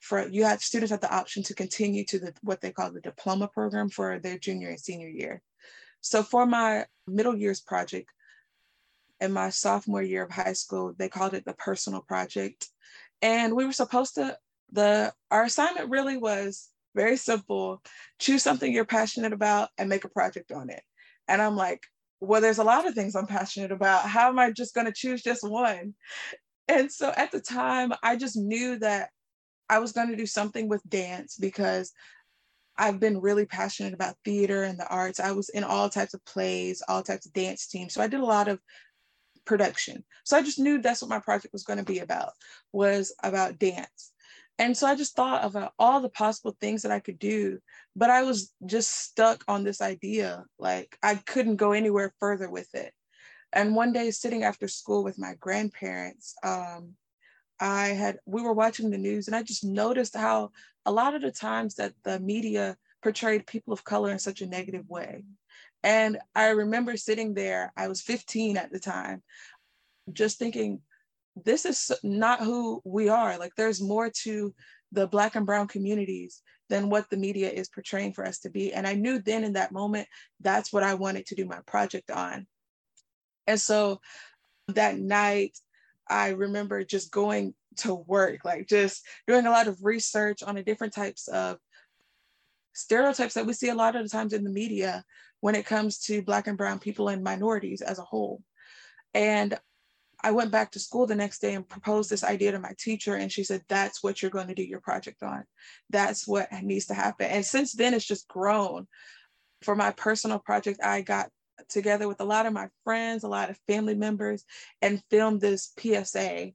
for 0.00 0.26
you 0.28 0.44
had 0.44 0.60
students 0.60 0.90
had 0.90 1.00
the 1.00 1.14
option 1.14 1.42
to 1.44 1.54
continue 1.54 2.04
to 2.06 2.18
the 2.18 2.34
what 2.42 2.60
they 2.60 2.72
call 2.72 2.90
the 2.90 3.00
diploma 3.00 3.48
program 3.48 3.88
for 3.88 4.18
their 4.18 4.38
junior 4.38 4.70
and 4.70 4.80
senior 4.80 5.08
year. 5.08 5.42
So 6.00 6.22
for 6.22 6.46
my 6.46 6.86
middle 7.06 7.36
years 7.36 7.60
project, 7.60 8.10
in 9.20 9.32
my 9.32 9.50
sophomore 9.50 10.02
year 10.02 10.24
of 10.24 10.30
high 10.30 10.54
school, 10.54 10.94
they 10.98 11.08
called 11.08 11.34
it 11.34 11.44
the 11.44 11.52
personal 11.52 12.00
project. 12.00 12.68
And 13.20 13.54
we 13.54 13.66
were 13.66 13.72
supposed 13.72 14.14
to, 14.14 14.36
the 14.72 15.12
our 15.30 15.44
assignment 15.44 15.90
really 15.90 16.16
was 16.16 16.70
very 16.94 17.16
simple. 17.16 17.82
Choose 18.18 18.42
something 18.42 18.72
you're 18.72 18.84
passionate 18.86 19.34
about 19.34 19.68
and 19.76 19.88
make 19.88 20.04
a 20.04 20.08
project 20.08 20.52
on 20.52 20.70
it. 20.70 20.82
And 21.28 21.42
I'm 21.42 21.56
like, 21.56 21.82
well, 22.20 22.40
there's 22.40 22.58
a 22.58 22.64
lot 22.64 22.86
of 22.86 22.94
things 22.94 23.14
I'm 23.14 23.26
passionate 23.26 23.72
about. 23.72 24.08
How 24.08 24.28
am 24.28 24.38
I 24.38 24.50
just 24.50 24.74
going 24.74 24.86
to 24.86 24.92
choose 24.92 25.22
just 25.22 25.48
one? 25.48 25.94
And 26.68 26.90
so 26.90 27.12
at 27.16 27.30
the 27.30 27.40
time, 27.40 27.92
I 28.02 28.16
just 28.16 28.36
knew 28.36 28.78
that 28.78 29.10
I 29.70 29.78
was 29.78 29.92
going 29.92 30.08
to 30.08 30.16
do 30.16 30.26
something 30.26 30.68
with 30.68 30.82
dance 30.90 31.36
because 31.38 31.92
I've 32.76 32.98
been 32.98 33.20
really 33.20 33.46
passionate 33.46 33.94
about 33.94 34.16
theater 34.24 34.64
and 34.64 34.78
the 34.78 34.88
arts. 34.88 35.20
I 35.20 35.32
was 35.32 35.48
in 35.50 35.64
all 35.64 35.88
types 35.88 36.12
of 36.12 36.24
plays, 36.24 36.82
all 36.88 37.02
types 37.02 37.24
of 37.26 37.32
dance 37.32 37.66
teams. 37.66 37.94
So 37.94 38.02
I 38.02 38.08
did 38.08 38.20
a 38.20 38.24
lot 38.24 38.48
of 38.48 38.58
production. 39.44 40.04
So 40.24 40.36
I 40.36 40.42
just 40.42 40.58
knew 40.58 40.80
that's 40.80 41.02
what 41.02 41.10
my 41.10 41.20
project 41.20 41.52
was 41.52 41.62
going 41.62 41.78
to 41.78 41.84
be 41.84 42.00
about, 42.00 42.32
was 42.72 43.14
about 43.22 43.58
dance. 43.58 44.12
And 44.58 44.76
so 44.76 44.86
I 44.86 44.96
just 44.96 45.14
thought 45.14 45.44
about 45.44 45.72
all 45.78 46.00
the 46.00 46.10
possible 46.10 46.56
things 46.60 46.82
that 46.82 46.92
I 46.92 47.00
could 47.00 47.18
do, 47.18 47.60
but 47.94 48.10
I 48.10 48.24
was 48.24 48.52
just 48.66 48.90
stuck 48.90 49.44
on 49.46 49.62
this 49.62 49.80
idea. 49.80 50.44
Like 50.58 50.98
I 51.02 51.14
couldn't 51.14 51.56
go 51.56 51.72
anywhere 51.72 52.12
further 52.18 52.50
with 52.50 52.74
it. 52.74 52.92
And 53.52 53.74
one 53.74 53.92
day, 53.92 54.10
sitting 54.10 54.44
after 54.44 54.68
school 54.68 55.02
with 55.02 55.18
my 55.18 55.34
grandparents, 55.40 56.34
um, 56.44 56.94
I 57.60 57.88
had 57.88 58.18
we 58.26 58.42
were 58.42 58.52
watching 58.52 58.90
the 58.90 58.98
news, 58.98 59.26
and 59.26 59.36
I 59.36 59.42
just 59.42 59.64
noticed 59.64 60.16
how 60.16 60.50
a 60.86 60.92
lot 60.92 61.14
of 61.14 61.22
the 61.22 61.30
times 61.30 61.74
that 61.76 61.92
the 62.04 62.18
media 62.18 62.76
portrayed 63.02 63.46
people 63.46 63.72
of 63.72 63.84
color 63.84 64.10
in 64.10 64.18
such 64.18 64.40
a 64.40 64.46
negative 64.46 64.88
way. 64.88 65.24
And 65.82 66.18
I 66.34 66.48
remember 66.48 66.96
sitting 66.96 67.34
there, 67.34 67.72
I 67.76 67.88
was 67.88 68.02
15 68.02 68.56
at 68.56 68.70
the 68.70 68.78
time, 68.78 69.22
just 70.12 70.38
thinking, 70.38 70.80
this 71.36 71.64
is 71.64 71.90
not 72.02 72.40
who 72.40 72.82
we 72.84 73.08
are. 73.08 73.38
Like 73.38 73.54
there's 73.56 73.80
more 73.80 74.10
to 74.22 74.54
the 74.92 75.06
Black 75.06 75.36
and 75.36 75.46
Brown 75.46 75.68
communities 75.68 76.42
than 76.68 76.90
what 76.90 77.08
the 77.08 77.16
media 77.16 77.50
is 77.50 77.68
portraying 77.68 78.12
for 78.12 78.26
us 78.26 78.40
to 78.40 78.50
be. 78.50 78.72
And 78.72 78.86
I 78.86 78.94
knew 78.94 79.20
then 79.20 79.44
in 79.44 79.54
that 79.54 79.72
moment, 79.72 80.08
that's 80.40 80.72
what 80.72 80.82
I 80.82 80.94
wanted 80.94 81.26
to 81.26 81.34
do 81.34 81.44
my 81.46 81.60
project 81.66 82.10
on. 82.10 82.46
And 83.46 83.60
so 83.60 84.00
that 84.68 84.98
night, 84.98 85.56
I 86.10 86.30
remember 86.30 86.84
just 86.84 87.12
going 87.12 87.54
to 87.78 87.94
work, 87.94 88.44
like 88.44 88.66
just 88.68 89.06
doing 89.26 89.46
a 89.46 89.50
lot 89.50 89.68
of 89.68 89.78
research 89.82 90.42
on 90.42 90.56
the 90.56 90.62
different 90.62 90.92
types 90.92 91.28
of 91.28 91.58
stereotypes 92.74 93.34
that 93.34 93.46
we 93.46 93.52
see 93.52 93.68
a 93.68 93.74
lot 93.74 93.96
of 93.96 94.02
the 94.02 94.08
times 94.08 94.32
in 94.32 94.44
the 94.44 94.50
media 94.50 95.04
when 95.40 95.54
it 95.54 95.66
comes 95.66 95.98
to 96.00 96.22
Black 96.22 96.46
and 96.46 96.58
Brown 96.58 96.78
people 96.78 97.08
and 97.08 97.22
minorities 97.22 97.80
as 97.80 97.98
a 97.98 98.02
whole. 98.02 98.42
And 99.14 99.58
I 100.22 100.32
went 100.32 100.50
back 100.50 100.72
to 100.72 100.80
school 100.80 101.06
the 101.06 101.14
next 101.14 101.38
day 101.38 101.54
and 101.54 101.66
proposed 101.66 102.10
this 102.10 102.24
idea 102.24 102.52
to 102.52 102.58
my 102.58 102.74
teacher, 102.78 103.14
and 103.14 103.32
she 103.32 103.42
said, 103.42 103.62
That's 103.68 104.02
what 104.02 104.20
you're 104.20 104.30
going 104.30 104.48
to 104.48 104.54
do 104.54 104.62
your 104.62 104.80
project 104.80 105.22
on. 105.22 105.44
That's 105.88 106.28
what 106.28 106.52
needs 106.62 106.86
to 106.86 106.94
happen. 106.94 107.26
And 107.30 107.44
since 107.44 107.72
then, 107.72 107.94
it's 107.94 108.04
just 108.04 108.28
grown. 108.28 108.86
For 109.62 109.74
my 109.74 109.90
personal 109.90 110.38
project, 110.38 110.80
I 110.82 111.02
got 111.02 111.30
together 111.68 112.08
with 112.08 112.20
a 112.20 112.24
lot 112.24 112.46
of 112.46 112.52
my 112.52 112.68
friends, 112.84 113.24
a 113.24 113.28
lot 113.28 113.50
of 113.50 113.58
family 113.68 113.94
members, 113.94 114.44
and 114.82 115.02
filmed 115.10 115.40
this 115.40 115.72
PSA 115.78 116.52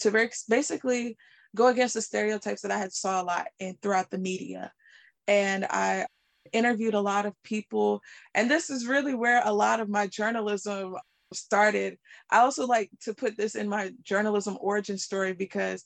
to 0.00 0.28
basically 0.48 1.16
go 1.54 1.68
against 1.68 1.94
the 1.94 2.02
stereotypes 2.02 2.62
that 2.62 2.70
I 2.70 2.78
had 2.78 2.92
saw 2.92 3.22
a 3.22 3.24
lot 3.24 3.48
in 3.58 3.76
throughout 3.80 4.10
the 4.10 4.18
media. 4.18 4.72
And 5.26 5.64
I 5.64 6.06
interviewed 6.52 6.94
a 6.94 7.00
lot 7.00 7.26
of 7.26 7.34
people. 7.42 8.00
And 8.34 8.50
this 8.50 8.70
is 8.70 8.86
really 8.86 9.14
where 9.14 9.42
a 9.44 9.52
lot 9.52 9.80
of 9.80 9.88
my 9.88 10.06
journalism 10.06 10.96
started. 11.32 11.98
I 12.30 12.38
also 12.38 12.66
like 12.66 12.90
to 13.02 13.14
put 13.14 13.36
this 13.36 13.54
in 13.54 13.68
my 13.68 13.92
journalism 14.02 14.56
origin 14.60 14.98
story 14.98 15.32
because 15.32 15.84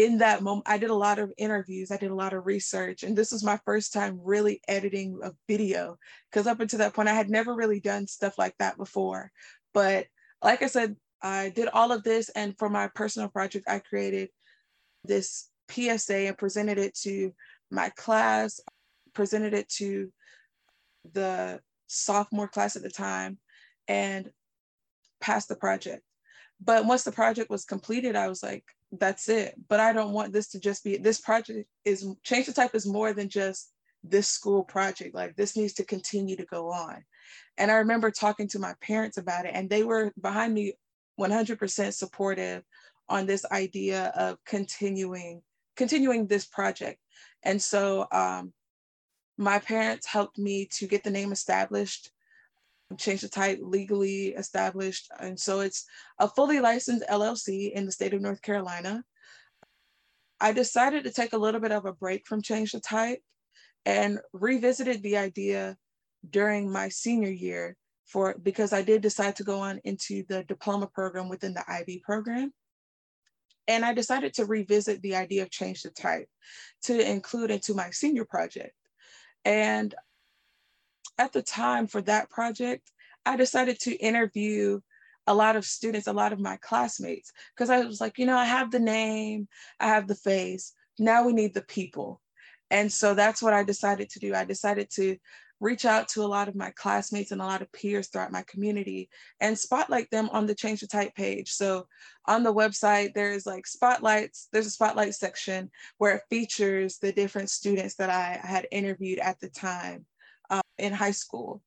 in 0.00 0.16
that 0.16 0.42
moment, 0.42 0.66
I 0.66 0.78
did 0.78 0.88
a 0.88 0.94
lot 0.94 1.18
of 1.18 1.30
interviews, 1.36 1.90
I 1.90 1.98
did 1.98 2.10
a 2.10 2.14
lot 2.14 2.32
of 2.32 2.46
research, 2.46 3.02
and 3.02 3.14
this 3.14 3.32
was 3.32 3.44
my 3.44 3.60
first 3.66 3.92
time 3.92 4.18
really 4.24 4.62
editing 4.66 5.20
a 5.22 5.32
video 5.46 5.98
because 6.30 6.46
up 6.46 6.58
until 6.58 6.78
that 6.78 6.94
point, 6.94 7.10
I 7.10 7.12
had 7.12 7.28
never 7.28 7.54
really 7.54 7.80
done 7.80 8.06
stuff 8.06 8.38
like 8.38 8.54
that 8.60 8.78
before. 8.78 9.30
But 9.74 10.06
like 10.42 10.62
I 10.62 10.68
said, 10.68 10.96
I 11.22 11.50
did 11.50 11.68
all 11.68 11.92
of 11.92 12.02
this, 12.02 12.30
and 12.30 12.56
for 12.56 12.70
my 12.70 12.88
personal 12.94 13.28
project, 13.28 13.66
I 13.68 13.80
created 13.80 14.30
this 15.04 15.50
PSA 15.70 16.28
and 16.28 16.38
presented 16.38 16.78
it 16.78 16.94
to 17.02 17.34
my 17.70 17.90
class, 17.90 18.58
presented 19.12 19.52
it 19.52 19.68
to 19.76 20.10
the 21.12 21.60
sophomore 21.88 22.48
class 22.48 22.74
at 22.74 22.82
the 22.82 22.88
time, 22.88 23.36
and 23.86 24.30
passed 25.20 25.50
the 25.50 25.56
project. 25.56 26.02
But 26.58 26.86
once 26.86 27.04
the 27.04 27.12
project 27.12 27.50
was 27.50 27.66
completed, 27.66 28.16
I 28.16 28.28
was 28.28 28.42
like, 28.42 28.64
that's 28.92 29.28
it. 29.28 29.54
But 29.68 29.80
I 29.80 29.92
don't 29.92 30.12
want 30.12 30.32
this 30.32 30.48
to 30.48 30.60
just 30.60 30.84
be 30.84 30.96
this 30.96 31.20
project 31.20 31.68
is 31.84 32.06
change 32.22 32.46
the 32.46 32.52
type 32.52 32.74
is 32.74 32.86
more 32.86 33.12
than 33.12 33.28
just 33.28 33.72
this 34.02 34.28
school 34.28 34.64
project. 34.64 35.14
Like 35.14 35.36
this 35.36 35.56
needs 35.56 35.74
to 35.74 35.84
continue 35.84 36.36
to 36.36 36.46
go 36.46 36.70
on. 36.70 37.04
And 37.58 37.70
I 37.70 37.76
remember 37.76 38.10
talking 38.10 38.48
to 38.48 38.58
my 38.58 38.74
parents 38.80 39.16
about 39.16 39.46
it, 39.46 39.52
and 39.54 39.68
they 39.68 39.84
were 39.84 40.12
behind 40.20 40.54
me 40.54 40.74
100% 41.20 41.92
supportive 41.92 42.62
on 43.08 43.26
this 43.26 43.44
idea 43.52 44.12
of 44.16 44.38
continuing 44.44 45.42
continuing 45.76 46.26
this 46.26 46.46
project. 46.46 46.98
And 47.42 47.60
so 47.60 48.06
um, 48.12 48.52
my 49.38 49.58
parents 49.58 50.06
helped 50.06 50.38
me 50.38 50.68
to 50.72 50.86
get 50.86 51.02
the 51.04 51.10
name 51.10 51.32
established, 51.32 52.10
change 52.98 53.20
the 53.20 53.28
type 53.28 53.58
legally 53.62 54.28
established. 54.28 55.10
And 55.18 55.38
so 55.38 55.60
it's 55.60 55.86
a 56.18 56.28
fully 56.28 56.60
licensed 56.60 57.06
LLC 57.08 57.72
in 57.72 57.86
the 57.86 57.92
state 57.92 58.14
of 58.14 58.20
North 58.20 58.42
Carolina. 58.42 59.04
I 60.40 60.52
decided 60.52 61.04
to 61.04 61.12
take 61.12 61.32
a 61.32 61.38
little 61.38 61.60
bit 61.60 61.72
of 61.72 61.84
a 61.84 61.92
break 61.92 62.26
from 62.26 62.42
Change 62.42 62.72
the 62.72 62.80
Type 62.80 63.20
and 63.84 64.18
revisited 64.32 65.02
the 65.02 65.18
idea 65.18 65.76
during 66.28 66.70
my 66.70 66.88
senior 66.88 67.30
year 67.30 67.76
for 68.06 68.34
because 68.42 68.72
I 68.72 68.82
did 68.82 69.02
decide 69.02 69.36
to 69.36 69.44
go 69.44 69.60
on 69.60 69.80
into 69.84 70.24
the 70.28 70.42
diploma 70.44 70.86
program 70.88 71.28
within 71.28 71.54
the 71.54 71.64
IB 71.70 72.02
program. 72.04 72.52
And 73.68 73.84
I 73.84 73.94
decided 73.94 74.34
to 74.34 74.46
revisit 74.46 75.00
the 75.00 75.14
idea 75.14 75.42
of 75.42 75.50
change 75.50 75.82
the 75.82 75.90
type 75.90 76.28
to 76.84 77.08
include 77.08 77.50
into 77.50 77.74
my 77.74 77.90
senior 77.90 78.24
project. 78.24 78.74
And 79.44 79.94
at 81.18 81.32
the 81.32 81.42
time 81.42 81.86
for 81.86 82.00
that 82.02 82.30
project, 82.30 82.90
I 83.26 83.36
decided 83.36 83.78
to 83.80 83.94
interview 83.96 84.80
a 85.26 85.34
lot 85.34 85.56
of 85.56 85.64
students, 85.64 86.06
a 86.06 86.12
lot 86.12 86.32
of 86.32 86.40
my 86.40 86.56
classmates, 86.56 87.32
because 87.54 87.70
I 87.70 87.80
was 87.80 88.00
like, 88.00 88.18
you 88.18 88.26
know, 88.26 88.36
I 88.36 88.46
have 88.46 88.70
the 88.70 88.80
name, 88.80 89.46
I 89.78 89.88
have 89.88 90.08
the 90.08 90.14
face. 90.14 90.72
Now 90.98 91.24
we 91.24 91.32
need 91.32 91.54
the 91.54 91.62
people. 91.62 92.20
And 92.70 92.90
so 92.90 93.14
that's 93.14 93.42
what 93.42 93.52
I 93.52 93.62
decided 93.62 94.10
to 94.10 94.18
do. 94.18 94.34
I 94.34 94.44
decided 94.44 94.90
to 94.92 95.16
reach 95.60 95.84
out 95.84 96.08
to 96.08 96.22
a 96.22 96.26
lot 96.26 96.48
of 96.48 96.54
my 96.54 96.70
classmates 96.70 97.32
and 97.32 97.40
a 97.42 97.44
lot 97.44 97.60
of 97.60 97.70
peers 97.72 98.08
throughout 98.08 98.32
my 98.32 98.42
community 98.48 99.10
and 99.40 99.58
spotlight 99.58 100.10
them 100.10 100.30
on 100.30 100.46
the 100.46 100.54
Change 100.54 100.80
the 100.80 100.86
Type 100.86 101.14
page. 101.14 101.50
So 101.52 101.86
on 102.26 102.42
the 102.42 102.54
website, 102.54 103.12
there's 103.12 103.44
like 103.44 103.66
spotlights, 103.66 104.48
there's 104.52 104.66
a 104.66 104.70
spotlight 104.70 105.14
section 105.14 105.70
where 105.98 106.16
it 106.16 106.22
features 106.30 106.96
the 106.96 107.12
different 107.12 107.50
students 107.50 107.96
that 107.96 108.08
I 108.08 108.40
had 108.42 108.66
interviewed 108.70 109.18
at 109.18 109.38
the 109.40 109.50
time 109.50 110.06
uh, 110.50 110.62
in 110.78 110.92
high 110.92 111.10
school. 111.12 111.62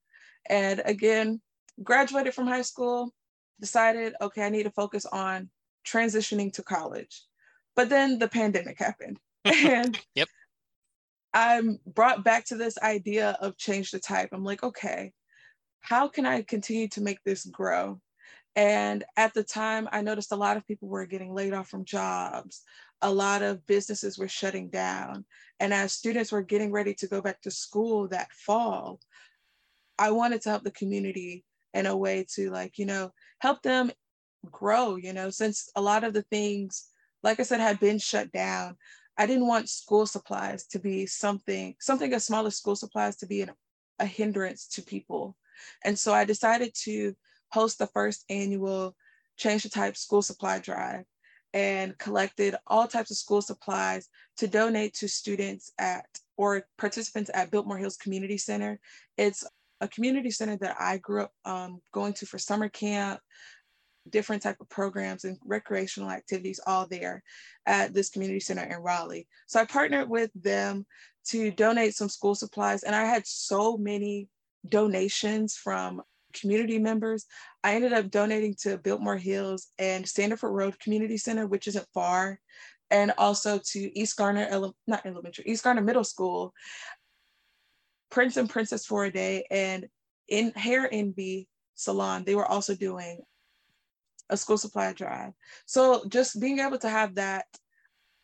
And 0.49 0.81
again, 0.85 1.41
graduated 1.81 2.33
from 2.33 2.47
high 2.47 2.61
school, 2.61 3.13
decided, 3.59 4.13
okay, 4.21 4.43
I 4.43 4.49
need 4.49 4.63
to 4.63 4.71
focus 4.71 5.05
on 5.05 5.49
transitioning 5.87 6.53
to 6.53 6.63
college. 6.63 7.23
But 7.75 7.89
then 7.89 8.19
the 8.19 8.27
pandemic 8.27 8.77
happened. 8.77 9.19
and 9.45 9.99
yep. 10.15 10.27
I'm 11.33 11.79
brought 11.85 12.23
back 12.23 12.45
to 12.45 12.55
this 12.55 12.77
idea 12.77 13.37
of 13.41 13.57
change 13.57 13.91
the 13.91 13.99
type. 13.99 14.29
I'm 14.31 14.43
like, 14.43 14.63
okay, 14.63 15.11
how 15.81 16.07
can 16.07 16.25
I 16.25 16.43
continue 16.43 16.87
to 16.89 17.01
make 17.01 17.19
this 17.23 17.45
grow? 17.45 17.99
And 18.55 19.03
at 19.17 19.33
the 19.33 19.43
time, 19.43 19.89
I 19.91 20.01
noticed 20.01 20.31
a 20.31 20.37
lot 20.37 20.57
of 20.57 20.67
people 20.67 20.87
were 20.87 21.07
getting 21.07 21.33
laid 21.33 21.53
off 21.53 21.69
from 21.69 21.85
jobs. 21.85 22.61
A 23.03 23.11
lot 23.11 23.41
of 23.41 23.67
businesses 23.67 24.17
were 24.17 24.27
shutting 24.27 24.69
down. 24.69 25.25
And 25.59 25.73
as 25.73 25.93
students 25.93 26.31
were 26.31 26.41
getting 26.41 26.71
ready 26.71 26.93
to 26.95 27.07
go 27.07 27.21
back 27.21 27.41
to 27.41 27.51
school 27.51 28.07
that 28.07 28.31
fall, 28.31 28.99
I 29.99 30.11
wanted 30.11 30.41
to 30.41 30.49
help 30.49 30.63
the 30.63 30.71
community 30.71 31.45
in 31.73 31.85
a 31.85 31.95
way 31.95 32.25
to, 32.35 32.49
like, 32.49 32.77
you 32.77 32.85
know, 32.85 33.11
help 33.39 33.61
them 33.61 33.91
grow, 34.49 34.95
you 34.95 35.13
know, 35.13 35.29
since 35.29 35.69
a 35.75 35.81
lot 35.81 36.03
of 36.03 36.13
the 36.13 36.23
things, 36.23 36.89
like 37.21 37.39
I 37.39 37.43
said, 37.43 37.59
had 37.59 37.79
been 37.79 37.99
shut 37.99 38.31
down. 38.31 38.77
I 39.17 39.25
didn't 39.25 39.47
want 39.47 39.69
school 39.69 40.05
supplies 40.05 40.65
to 40.67 40.79
be 40.79 41.05
something, 41.05 41.75
something 41.79 42.11
as 42.13 42.25
small 42.25 42.47
as 42.47 42.55
school 42.55 42.75
supplies 42.75 43.15
to 43.17 43.27
be 43.27 43.41
an, 43.41 43.51
a 43.99 44.05
hindrance 44.05 44.67
to 44.69 44.81
people. 44.81 45.35
And 45.83 45.97
so 45.99 46.13
I 46.13 46.25
decided 46.25 46.73
to 46.83 47.15
host 47.51 47.77
the 47.79 47.87
first 47.87 48.25
annual 48.29 48.95
Change 49.37 49.63
the 49.63 49.69
Type 49.69 49.97
school 49.97 50.21
supply 50.21 50.59
drive 50.59 51.05
and 51.53 51.97
collected 51.97 52.55
all 52.67 52.87
types 52.87 53.11
of 53.11 53.17
school 53.17 53.41
supplies 53.41 54.09
to 54.37 54.47
donate 54.47 54.93
to 54.95 55.07
students 55.07 55.71
at 55.77 56.05
or 56.35 56.65
participants 56.77 57.29
at 57.33 57.51
Biltmore 57.51 57.77
Hills 57.77 57.97
Community 57.97 58.37
Center. 58.37 58.79
It's 59.17 59.45
a 59.81 59.87
community 59.87 60.31
center 60.31 60.57
that 60.57 60.77
I 60.79 60.97
grew 60.97 61.23
up 61.23 61.31
um, 61.45 61.79
going 61.91 62.13
to 62.13 62.25
for 62.25 62.39
summer 62.39 62.69
camp, 62.69 63.19
different 64.09 64.41
type 64.41 64.57
of 64.59 64.69
programs 64.69 65.25
and 65.25 65.37
recreational 65.45 66.09
activities 66.09 66.59
all 66.65 66.87
there 66.87 67.21
at 67.65 67.93
this 67.93 68.09
community 68.09 68.39
center 68.39 68.63
in 68.63 68.77
Raleigh. 68.77 69.27
So 69.45 69.59
I 69.59 69.65
partnered 69.65 70.09
with 70.09 70.31
them 70.35 70.85
to 71.27 71.51
donate 71.51 71.95
some 71.95 72.09
school 72.09 72.35
supplies 72.35 72.83
and 72.83 72.95
I 72.95 73.05
had 73.05 73.25
so 73.27 73.77
many 73.77 74.27
donations 74.67 75.55
from 75.55 76.01
community 76.33 76.79
members. 76.79 77.25
I 77.63 77.75
ended 77.75 77.93
up 77.93 78.09
donating 78.09 78.55
to 78.61 78.77
Biltmore 78.77 79.17
Hills 79.17 79.67
and 79.77 80.05
Sanderford 80.05 80.51
Road 80.51 80.79
Community 80.79 81.17
Center, 81.17 81.47
which 81.47 81.67
isn't 81.67 81.87
far, 81.93 82.39
and 82.89 83.13
also 83.17 83.59
to 83.71 83.99
East 83.99 84.17
Garner, 84.17 84.47
Ele- 84.49 84.75
not 84.87 85.05
elementary, 85.05 85.45
East 85.47 85.63
Garner 85.63 85.81
Middle 85.81 86.03
School, 86.03 86.53
Prince 88.09 88.37
and 88.37 88.49
Princess 88.49 88.85
for 88.85 89.05
a 89.05 89.11
Day, 89.11 89.45
and 89.49 89.87
in 90.27 90.51
Hair 90.51 90.89
Envy 90.91 91.47
Salon, 91.75 92.23
they 92.23 92.35
were 92.35 92.45
also 92.45 92.75
doing 92.75 93.19
a 94.29 94.37
school 94.37 94.57
supply 94.57 94.93
drive. 94.93 95.33
So 95.65 96.05
just 96.07 96.39
being 96.39 96.59
able 96.59 96.77
to 96.79 96.89
have 96.89 97.15
that 97.15 97.45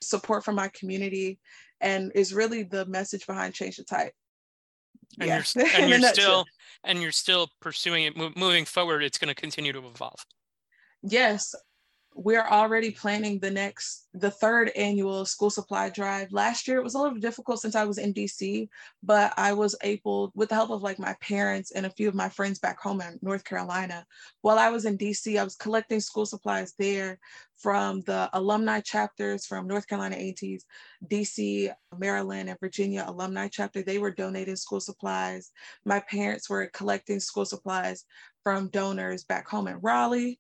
support 0.02 0.45
from 0.45 0.56
my 0.56 0.69
community 0.69 1.39
and 1.82 2.12
is 2.15 2.34
really 2.34 2.63
the 2.63 2.86
message 2.86 3.26
behind 3.28 3.54
Change 3.54 3.78
the 3.78 3.84
Type. 3.84 4.13
And 5.19 5.28
yeah. 5.28 5.43
you're, 5.56 5.65
and 5.76 5.89
you're 5.89 6.13
still 6.13 6.45
and 6.84 7.02
you're 7.02 7.12
still 7.12 7.50
pursuing 7.60 8.06
it 8.06 8.17
moving 8.17 8.65
forward 8.65 9.04
it's 9.04 9.17
going 9.17 9.34
to 9.34 9.39
continue 9.39 9.74
to 9.74 9.80
evolve 9.80 10.26
yes 11.02 11.56
we're 12.21 12.45
already 12.45 12.91
planning 12.91 13.39
the 13.39 13.49
next, 13.49 14.10
the 14.13 14.29
third 14.29 14.69
annual 14.75 15.23
school 15.23 15.49
supply 15.49 15.89
drive. 15.89 16.29
Last 16.34 16.67
year 16.67 16.77
it 16.77 16.84
was 16.84 16.93
a 16.93 16.99
little 16.99 17.17
difficult 17.17 17.62
since 17.62 17.75
I 17.75 17.86
was 17.86 17.97
in 17.97 18.13
DC, 18.13 18.67
but 19.01 19.34
I 19.38 19.53
was 19.53 19.73
able, 19.84 20.29
with 20.36 20.49
the 20.49 20.55
help 20.55 20.69
of 20.69 20.82
like 20.82 20.99
my 20.99 21.15
parents 21.21 21.71
and 21.71 21.86
a 21.86 21.89
few 21.89 22.10
of 22.10 22.15
my 22.15 22.27
friends 22.27 22.60
back 22.60 22.77
home 22.77 22.99
in 22.99 23.19
North 23.21 23.45
Carolina, 23.45 24.05
while 24.41 24.60
I 24.60 24.69
was 24.69 24.84
in 24.84 24.97
DC, 24.97 25.39
I 25.39 25.45
was 25.45 25.55
collecting 25.55 26.01
school 26.01 26.25
supplies 26.25 26.73
there 26.77 27.19
from 27.55 28.01
the 28.01 28.29
alumni 28.34 28.82
chapters 28.82 29.45
from 29.45 29.65
North 29.65 29.88
Carolina 29.88 30.17
A&T's, 30.17 30.65
DC, 31.10 31.73
Maryland, 31.97 32.49
and 32.49 32.60
Virginia 32.60 33.05
alumni 33.08 33.47
chapter. 33.47 33.82
They 33.82 33.97
were 33.97 34.12
donating 34.12 34.58
school 34.58 34.82
supplies. 34.82 35.51
My 35.86 36.01
parents 36.01 36.49
were 36.49 36.67
collecting 36.73 37.21
school 37.21 37.45
supplies 37.45 38.03
from 38.43 38.67
donors 38.71 39.23
back 39.23 39.47
home 39.47 39.69
in 39.69 39.79
Raleigh 39.79 40.38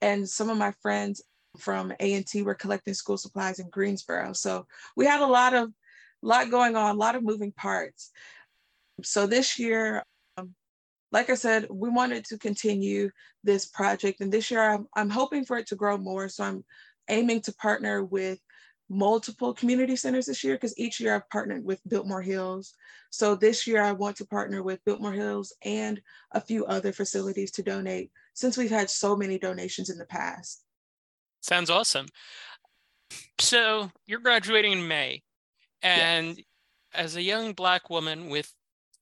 and 0.00 0.28
some 0.28 0.50
of 0.50 0.56
my 0.56 0.72
friends 0.82 1.22
from 1.58 1.92
A&T 2.00 2.42
were 2.42 2.54
collecting 2.54 2.94
school 2.94 3.16
supplies 3.16 3.58
in 3.58 3.68
Greensboro. 3.70 4.32
So 4.32 4.66
we 4.96 5.06
had 5.06 5.20
a 5.20 5.26
lot 5.26 5.54
of 5.54 5.70
lot 6.22 6.50
going 6.50 6.76
on, 6.76 6.94
a 6.94 6.98
lot 6.98 7.16
of 7.16 7.22
moving 7.22 7.52
parts. 7.52 8.10
So 9.02 9.26
this 9.26 9.58
year, 9.58 10.04
um, 10.36 10.54
like 11.12 11.30
I 11.30 11.34
said, 11.34 11.66
we 11.70 11.88
wanted 11.88 12.24
to 12.26 12.38
continue 12.38 13.10
this 13.42 13.66
project. 13.66 14.20
And 14.20 14.30
this 14.30 14.50
year 14.50 14.60
I'm, 14.60 14.86
I'm 14.94 15.10
hoping 15.10 15.44
for 15.44 15.56
it 15.56 15.66
to 15.68 15.76
grow 15.76 15.96
more. 15.96 16.28
So 16.28 16.44
I'm 16.44 16.64
aiming 17.08 17.40
to 17.42 17.54
partner 17.54 18.04
with 18.04 18.38
multiple 18.90 19.54
community 19.54 19.96
centers 19.96 20.26
this 20.26 20.42
year 20.42 20.54
because 20.54 20.76
each 20.76 21.00
year 21.00 21.14
I've 21.14 21.30
partnered 21.30 21.64
with 21.64 21.80
Biltmore 21.88 22.22
Hills. 22.22 22.74
So 23.10 23.34
this 23.34 23.66
year 23.66 23.82
I 23.82 23.92
want 23.92 24.16
to 24.16 24.26
partner 24.26 24.62
with 24.62 24.84
Biltmore 24.84 25.12
Hills 25.12 25.54
and 25.64 26.00
a 26.32 26.40
few 26.40 26.66
other 26.66 26.92
facilities 26.92 27.52
to 27.52 27.62
donate 27.62 28.10
since 28.40 28.56
we've 28.56 28.70
had 28.70 28.88
so 28.88 29.14
many 29.14 29.38
donations 29.38 29.90
in 29.90 29.98
the 29.98 30.06
past. 30.06 30.64
Sounds 31.42 31.68
awesome. 31.68 32.06
So 33.38 33.90
you're 34.06 34.20
graduating 34.20 34.72
in 34.72 34.88
May, 34.88 35.22
and 35.82 36.38
yes. 36.38 36.46
as 36.94 37.16
a 37.16 37.22
young 37.22 37.52
Black 37.52 37.90
woman 37.90 38.28
with 38.30 38.50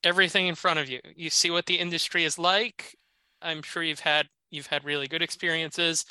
everything 0.03 0.49
in 0.49 0.55
front 0.55 0.81
of 0.81 0.89
you, 0.89 1.01
you 1.15 1.31
see 1.31 1.51
what 1.51 1.67
the 1.67 1.79
industry 1.79 2.25
is 2.25 2.39
like. 2.39 2.97
I'm 3.41 3.63
sure 3.63 3.83
you've 3.83 4.01
had 4.01 4.27
you've 4.51 4.67
had 4.67 4.85
really 4.85 5.07
good 5.07 5.23
experiences. 5.23 6.05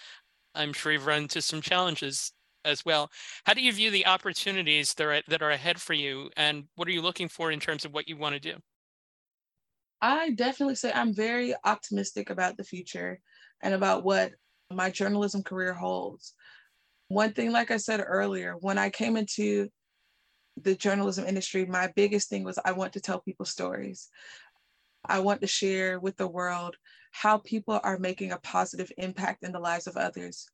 I'm 0.55 0.73
sure 0.73 0.91
you've 0.91 1.05
run 1.05 1.23
into 1.23 1.41
some 1.41 1.61
challenges 1.61 2.31
as 2.63 2.85
well. 2.85 3.09
How 3.45 3.53
do 3.53 3.61
you 3.61 3.73
view 3.73 3.91
the 3.91 4.05
opportunities 4.05 4.93
that 4.93 5.05
are, 5.05 5.21
that 5.27 5.41
are 5.41 5.51
ahead 5.51 5.81
for 5.81 5.93
you, 5.93 6.29
and 6.37 6.65
what 6.75 6.87
are 6.87 6.91
you 6.91 7.01
looking 7.01 7.27
for 7.27 7.51
in 7.51 7.59
terms 7.59 7.83
of 7.83 7.93
what 7.93 8.07
you 8.07 8.15
want 8.15 8.35
to 8.35 8.39
do? 8.39 8.57
I 10.01 10.31
definitely 10.31 10.75
say 10.75 10.91
I'm 10.93 11.13
very 11.13 11.55
optimistic 11.63 12.29
about 12.29 12.57
the 12.57 12.63
future 12.63 13.19
and 13.61 13.73
about 13.73 14.03
what 14.03 14.31
my 14.71 14.89
journalism 14.89 15.43
career 15.43 15.73
holds. 15.73 16.33
One 17.07 17.33
thing, 17.33 17.51
like 17.51 17.71
I 17.71 17.77
said 17.77 18.03
earlier, 18.05 18.53
when 18.59 18.77
I 18.77 18.89
came 18.89 19.17
into 19.17 19.69
the 20.61 20.75
journalism 20.75 21.25
industry, 21.25 21.65
my 21.65 21.91
biggest 21.95 22.29
thing 22.29 22.43
was 22.43 22.59
I 22.63 22.73
want 22.73 22.93
to 22.93 22.99
tell 22.99 23.21
people 23.21 23.45
stories. 23.45 24.09
I 25.05 25.19
want 25.19 25.41
to 25.41 25.47
share 25.47 25.99
with 25.99 26.17
the 26.17 26.27
world 26.27 26.75
how 27.11 27.37
people 27.37 27.79
are 27.83 27.97
making 27.97 28.31
a 28.31 28.39
positive 28.39 28.91
impact 28.97 29.43
in 29.43 29.51
the 29.51 29.59
lives 29.59 29.87
of 29.87 29.97
others. 29.97 30.47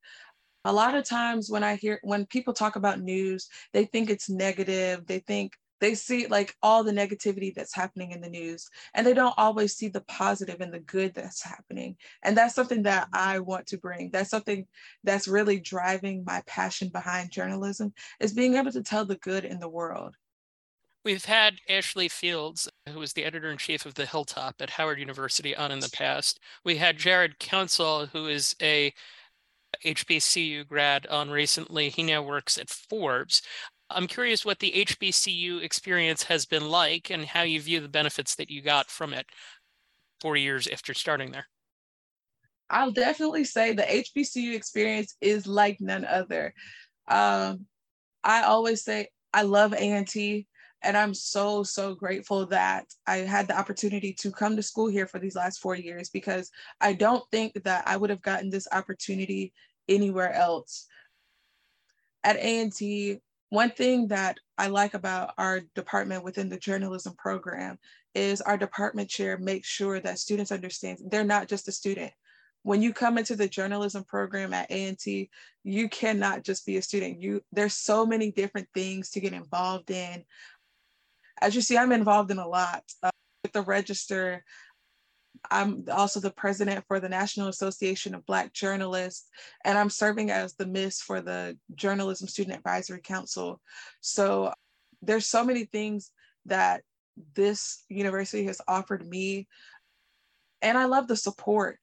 A 0.65 0.71
lot 0.71 0.95
of 0.95 1.03
times 1.03 1.49
when 1.49 1.63
I 1.63 1.75
hear 1.75 1.99
when 2.03 2.25
people 2.25 2.53
talk 2.53 2.75
about 2.75 3.01
news, 3.01 3.49
they 3.73 3.85
think 3.85 4.09
it's 4.09 4.29
negative. 4.29 5.05
They 5.05 5.19
think 5.19 5.53
they 5.83 5.95
see 5.95 6.27
like 6.27 6.55
all 6.63 6.81
the 6.81 6.93
negativity 6.93 7.53
that's 7.53 7.75
happening 7.75 8.11
in 8.11 8.21
the 8.21 8.29
news 8.29 8.69
and 8.93 9.05
they 9.05 9.13
don't 9.13 9.33
always 9.37 9.75
see 9.75 9.89
the 9.89 9.99
positive 10.01 10.61
and 10.61 10.73
the 10.73 10.79
good 10.79 11.13
that's 11.13 11.43
happening 11.43 11.97
and 12.23 12.37
that's 12.37 12.55
something 12.55 12.83
that 12.83 13.09
i 13.11 13.37
want 13.37 13.67
to 13.67 13.77
bring 13.77 14.09
that's 14.09 14.29
something 14.29 14.65
that's 15.03 15.27
really 15.27 15.59
driving 15.59 16.23
my 16.25 16.41
passion 16.47 16.87
behind 16.87 17.29
journalism 17.29 17.93
is 18.21 18.31
being 18.31 18.55
able 18.55 18.71
to 18.71 18.81
tell 18.81 19.03
the 19.03 19.17
good 19.17 19.43
in 19.43 19.59
the 19.59 19.69
world 19.69 20.15
We've 21.05 21.25
had 21.25 21.55
Ashley 21.67 22.07
Fields, 22.07 22.69
who 22.87 22.99
was 22.99 23.11
the 23.11 23.25
editor 23.25 23.51
in 23.51 23.57
chief 23.57 23.85
of 23.85 23.95
The 23.95 24.05
Hilltop 24.05 24.61
at 24.61 24.69
Howard 24.69 24.99
University, 24.99 25.53
on 25.53 25.69
in 25.69 25.81
the 25.81 25.89
past. 25.89 26.39
We 26.63 26.77
had 26.77 26.97
Jared 26.97 27.39
Council, 27.39 28.05
who 28.05 28.27
is 28.27 28.55
a 28.61 28.93
HBCU 29.83 30.67
grad 30.67 31.05
on 31.07 31.29
recently. 31.29 31.89
He 31.89 32.03
now 32.03 32.21
works 32.21 32.57
at 32.57 32.69
Forbes. 32.69 33.41
I'm 33.93 34.07
curious 34.07 34.45
what 34.45 34.59
the 34.59 34.71
HBCU 34.71 35.61
experience 35.61 36.23
has 36.23 36.45
been 36.45 36.69
like 36.69 37.09
and 37.09 37.25
how 37.25 37.43
you 37.43 37.61
view 37.61 37.79
the 37.79 37.89
benefits 37.89 38.35
that 38.35 38.49
you 38.49 38.61
got 38.61 38.89
from 38.89 39.13
it 39.13 39.25
four 40.21 40.35
years 40.35 40.67
after 40.67 40.93
starting 40.93 41.31
there. 41.31 41.47
I'll 42.69 42.91
definitely 42.91 43.43
say 43.43 43.73
the 43.73 43.83
HBCU 43.83 44.55
experience 44.55 45.15
is 45.21 45.45
like 45.45 45.77
none 45.79 46.05
other. 46.05 46.53
Um, 47.07 47.65
I 48.23 48.43
always 48.43 48.83
say 48.83 49.09
I 49.33 49.43
love 49.43 49.73
A&T. 49.73 50.47
And 50.85 50.97
I'm 50.97 51.13
so, 51.13 51.63
so 51.63 51.95
grateful 51.95 52.45
that 52.47 52.85
I 53.07 53.17
had 53.17 53.47
the 53.47 53.57
opportunity 53.57 54.11
to 54.19 54.31
come 54.31 54.57
to 54.57 54.63
school 54.63 54.87
here 54.87 55.07
for 55.07 55.17
these 55.17 55.35
last 55.35 55.61
four 55.61 55.75
years 55.75 56.09
because 56.09 56.51
I 56.81 56.91
don't 56.91 57.23
think 57.31 57.53
that 57.63 57.83
I 57.87 57.95
would 57.95 58.09
have 58.09 58.21
gotten 58.21 58.49
this 58.49 58.67
opportunity 58.69 59.53
anywhere 59.87 60.33
else. 60.33 60.87
At 62.25 62.35
A&T, 62.35 63.19
one 63.53 63.69
thing 63.69 64.07
that 64.07 64.39
I 64.57 64.67
like 64.67 64.95
about 64.95 65.35
our 65.37 65.61
department 65.75 66.23
within 66.23 66.49
the 66.49 66.57
journalism 66.57 67.13
program 67.15 67.77
is 68.15 68.41
our 68.41 68.57
department 68.57 69.09
chair 69.09 69.37
makes 69.37 69.67
sure 69.67 69.99
that 69.99 70.17
students 70.17 70.51
understand 70.51 70.97
they're 71.11 71.23
not 71.23 71.47
just 71.47 71.67
a 71.67 71.71
student. 71.71 72.11
When 72.63 72.81
you 72.81 72.93
come 72.93 73.19
into 73.19 73.35
the 73.35 73.47
journalism 73.47 74.05
program 74.05 74.55
at 74.55 74.71
A&T, 74.71 75.29
you 75.63 75.87
cannot 75.89 76.43
just 76.43 76.65
be 76.65 76.77
a 76.77 76.81
student. 76.81 77.21
You 77.21 77.43
there's 77.51 77.75
so 77.75 78.07
many 78.07 78.31
different 78.31 78.69
things 78.73 79.11
to 79.11 79.19
get 79.19 79.33
involved 79.33 79.91
in 79.91 80.23
as 81.39 81.53
you 81.53 81.61
see, 81.61 81.77
I'm 81.77 81.91
involved 81.91 82.31
in 82.31 82.39
a 82.39 82.47
lot 82.47 82.83
uh, 83.03 83.11
with 83.43 83.53
the 83.53 83.61
register. 83.61 84.43
I'm 85.51 85.85
also 85.91 86.19
the 86.19 86.31
president 86.31 86.85
for 86.87 86.99
the 86.99 87.09
National 87.09 87.47
Association 87.47 88.15
of 88.15 88.25
Black 88.25 88.53
Journalists, 88.53 89.27
and 89.65 89.77
I'm 89.77 89.89
serving 89.89 90.31
as 90.31 90.55
the 90.55 90.65
Miss 90.65 91.01
for 91.01 91.21
the 91.21 91.57
Journalism 91.75 92.27
Student 92.27 92.57
Advisory 92.57 93.01
Council. 93.01 93.61
So 94.01 94.53
there's 95.01 95.25
so 95.25 95.43
many 95.43 95.65
things 95.65 96.11
that 96.45 96.81
this 97.35 97.83
university 97.89 98.45
has 98.45 98.61
offered 98.67 99.07
me, 99.07 99.47
and 100.61 100.77
I 100.77 100.85
love 100.85 101.07
the 101.07 101.15
support. 101.15 101.79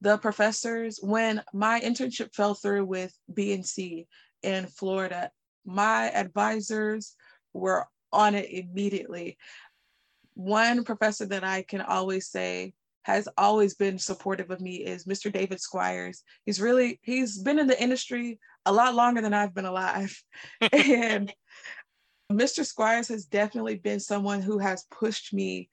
The 0.00 0.18
professors, 0.18 0.98
when 1.02 1.42
my 1.52 1.80
internship 1.80 2.34
fell 2.34 2.54
through 2.54 2.84
with 2.84 3.12
BNC 3.32 4.06
in 4.42 4.66
Florida, 4.66 5.30
my 5.64 6.10
advisors 6.10 7.16
were 7.54 7.86
on 8.12 8.34
it 8.34 8.50
immediately. 8.50 9.38
One 10.34 10.84
professor 10.84 11.26
that 11.26 11.44
I 11.44 11.62
can 11.62 11.80
always 11.80 12.26
say 12.28 12.74
has 13.04 13.28
always 13.36 13.74
been 13.74 13.98
supportive 13.98 14.50
of 14.50 14.60
me 14.60 14.76
is 14.76 15.04
Mr. 15.04 15.30
David 15.30 15.60
Squires. 15.60 16.22
He's 16.46 16.60
really, 16.60 16.98
he's 17.02 17.38
been 17.38 17.58
in 17.58 17.66
the 17.66 17.80
industry 17.80 18.38
a 18.64 18.72
lot 18.72 18.94
longer 18.94 19.20
than 19.20 19.34
I've 19.34 19.54
been 19.54 19.66
alive. 19.66 20.18
and 20.72 21.32
Mr. 22.32 22.64
Squires 22.64 23.08
has 23.08 23.26
definitely 23.26 23.76
been 23.76 24.00
someone 24.00 24.40
who 24.40 24.58
has 24.58 24.86
pushed 24.90 25.34
me 25.34 25.68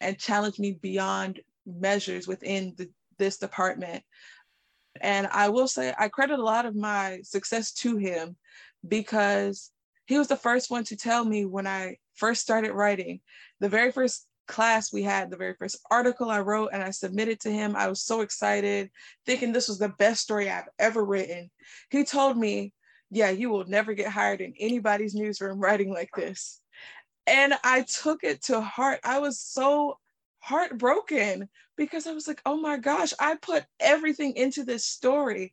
and 0.00 0.18
challenged 0.18 0.60
me 0.60 0.78
beyond 0.80 1.40
measures 1.66 2.28
within 2.28 2.74
the, 2.76 2.88
this 3.18 3.38
department. 3.38 4.04
And 5.00 5.26
I 5.26 5.48
will 5.48 5.66
say, 5.66 5.92
I 5.98 6.08
credit 6.08 6.38
a 6.38 6.44
lot 6.44 6.64
of 6.64 6.76
my 6.76 7.18
success 7.24 7.72
to 7.72 7.96
him 7.96 8.36
because 8.86 9.72
he 10.06 10.16
was 10.16 10.28
the 10.28 10.36
first 10.36 10.70
one 10.70 10.84
to 10.84 10.96
tell 10.96 11.24
me 11.24 11.44
when 11.44 11.66
I 11.66 11.96
first 12.14 12.40
started 12.40 12.72
writing. 12.72 13.18
The 13.58 13.68
very 13.68 13.90
first 13.90 14.28
class 14.46 14.92
we 14.92 15.02
had, 15.02 15.30
the 15.30 15.36
very 15.36 15.54
first 15.54 15.78
article 15.90 16.30
I 16.30 16.40
wrote 16.40 16.70
and 16.72 16.82
I 16.82 16.90
submitted 16.90 17.40
to 17.40 17.50
him, 17.50 17.76
I 17.76 17.88
was 17.88 18.02
so 18.02 18.20
excited, 18.20 18.90
thinking 19.24 19.52
this 19.52 19.68
was 19.68 19.78
the 19.78 19.88
best 19.90 20.22
story 20.22 20.50
I've 20.50 20.68
ever 20.78 21.04
written. 21.04 21.50
He 21.90 22.04
told 22.04 22.36
me, 22.36 22.72
Yeah, 23.10 23.30
you 23.30 23.50
will 23.50 23.66
never 23.66 23.94
get 23.94 24.10
hired 24.10 24.40
in 24.40 24.54
anybody's 24.58 25.14
newsroom 25.14 25.60
writing 25.60 25.92
like 25.92 26.10
this. 26.16 26.60
And 27.26 27.54
I 27.64 27.82
took 27.82 28.22
it 28.22 28.42
to 28.44 28.60
heart. 28.60 29.00
I 29.04 29.18
was 29.18 29.40
so 29.40 29.98
heartbroken 30.38 31.48
because 31.76 32.06
I 32.06 32.12
was 32.12 32.28
like, 32.28 32.40
oh 32.46 32.56
my 32.56 32.76
gosh, 32.76 33.12
I 33.18 33.34
put 33.34 33.64
everything 33.80 34.36
into 34.36 34.64
this 34.64 34.84
story. 34.84 35.52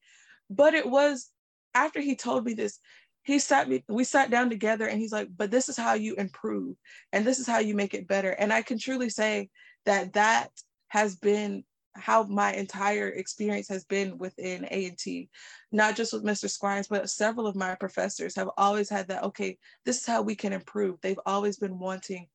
But 0.49 0.75
it 0.75 0.87
was 0.87 1.31
after 1.73 1.99
he 1.99 2.15
told 2.15 2.45
me 2.45 2.53
this, 2.53 2.79
he 3.23 3.39
sat 3.39 3.69
me 3.69 3.83
we 3.87 4.03
sat 4.03 4.29
down 4.29 4.49
together 4.49 4.87
and 4.87 4.99
he's 4.99 5.11
like 5.11 5.29
but 5.35 5.51
this 5.51 5.69
is 5.69 5.77
how 5.77 5.93
you 5.93 6.15
improve 6.15 6.75
and 7.11 7.25
this 7.25 7.39
is 7.39 7.47
how 7.47 7.59
you 7.59 7.73
make 7.75 7.93
it 7.93 8.07
better 8.07 8.31
and 8.31 8.53
i 8.53 8.61
can 8.61 8.77
truly 8.77 9.09
say 9.09 9.49
that 9.85 10.13
that 10.13 10.49
has 10.89 11.15
been 11.15 11.63
how 11.95 12.23
my 12.23 12.53
entire 12.53 13.09
experience 13.09 13.67
has 13.69 13.83
been 13.85 14.17
within 14.17 14.65
A&T, 14.71 15.29
not 15.71 15.95
just 15.95 16.13
with 16.13 16.23
Mr. 16.23 16.49
Squires, 16.49 16.87
but 16.87 17.09
several 17.09 17.47
of 17.47 17.55
my 17.55 17.75
professors 17.75 18.35
have 18.35 18.49
always 18.57 18.89
had 18.89 19.07
that, 19.07 19.23
okay, 19.23 19.57
this 19.85 19.99
is 19.99 20.05
how 20.05 20.21
we 20.21 20.35
can 20.35 20.53
improve. 20.53 20.99
They've 21.01 21.19
always 21.25 21.57
been 21.57 21.79
wanting 21.79 22.27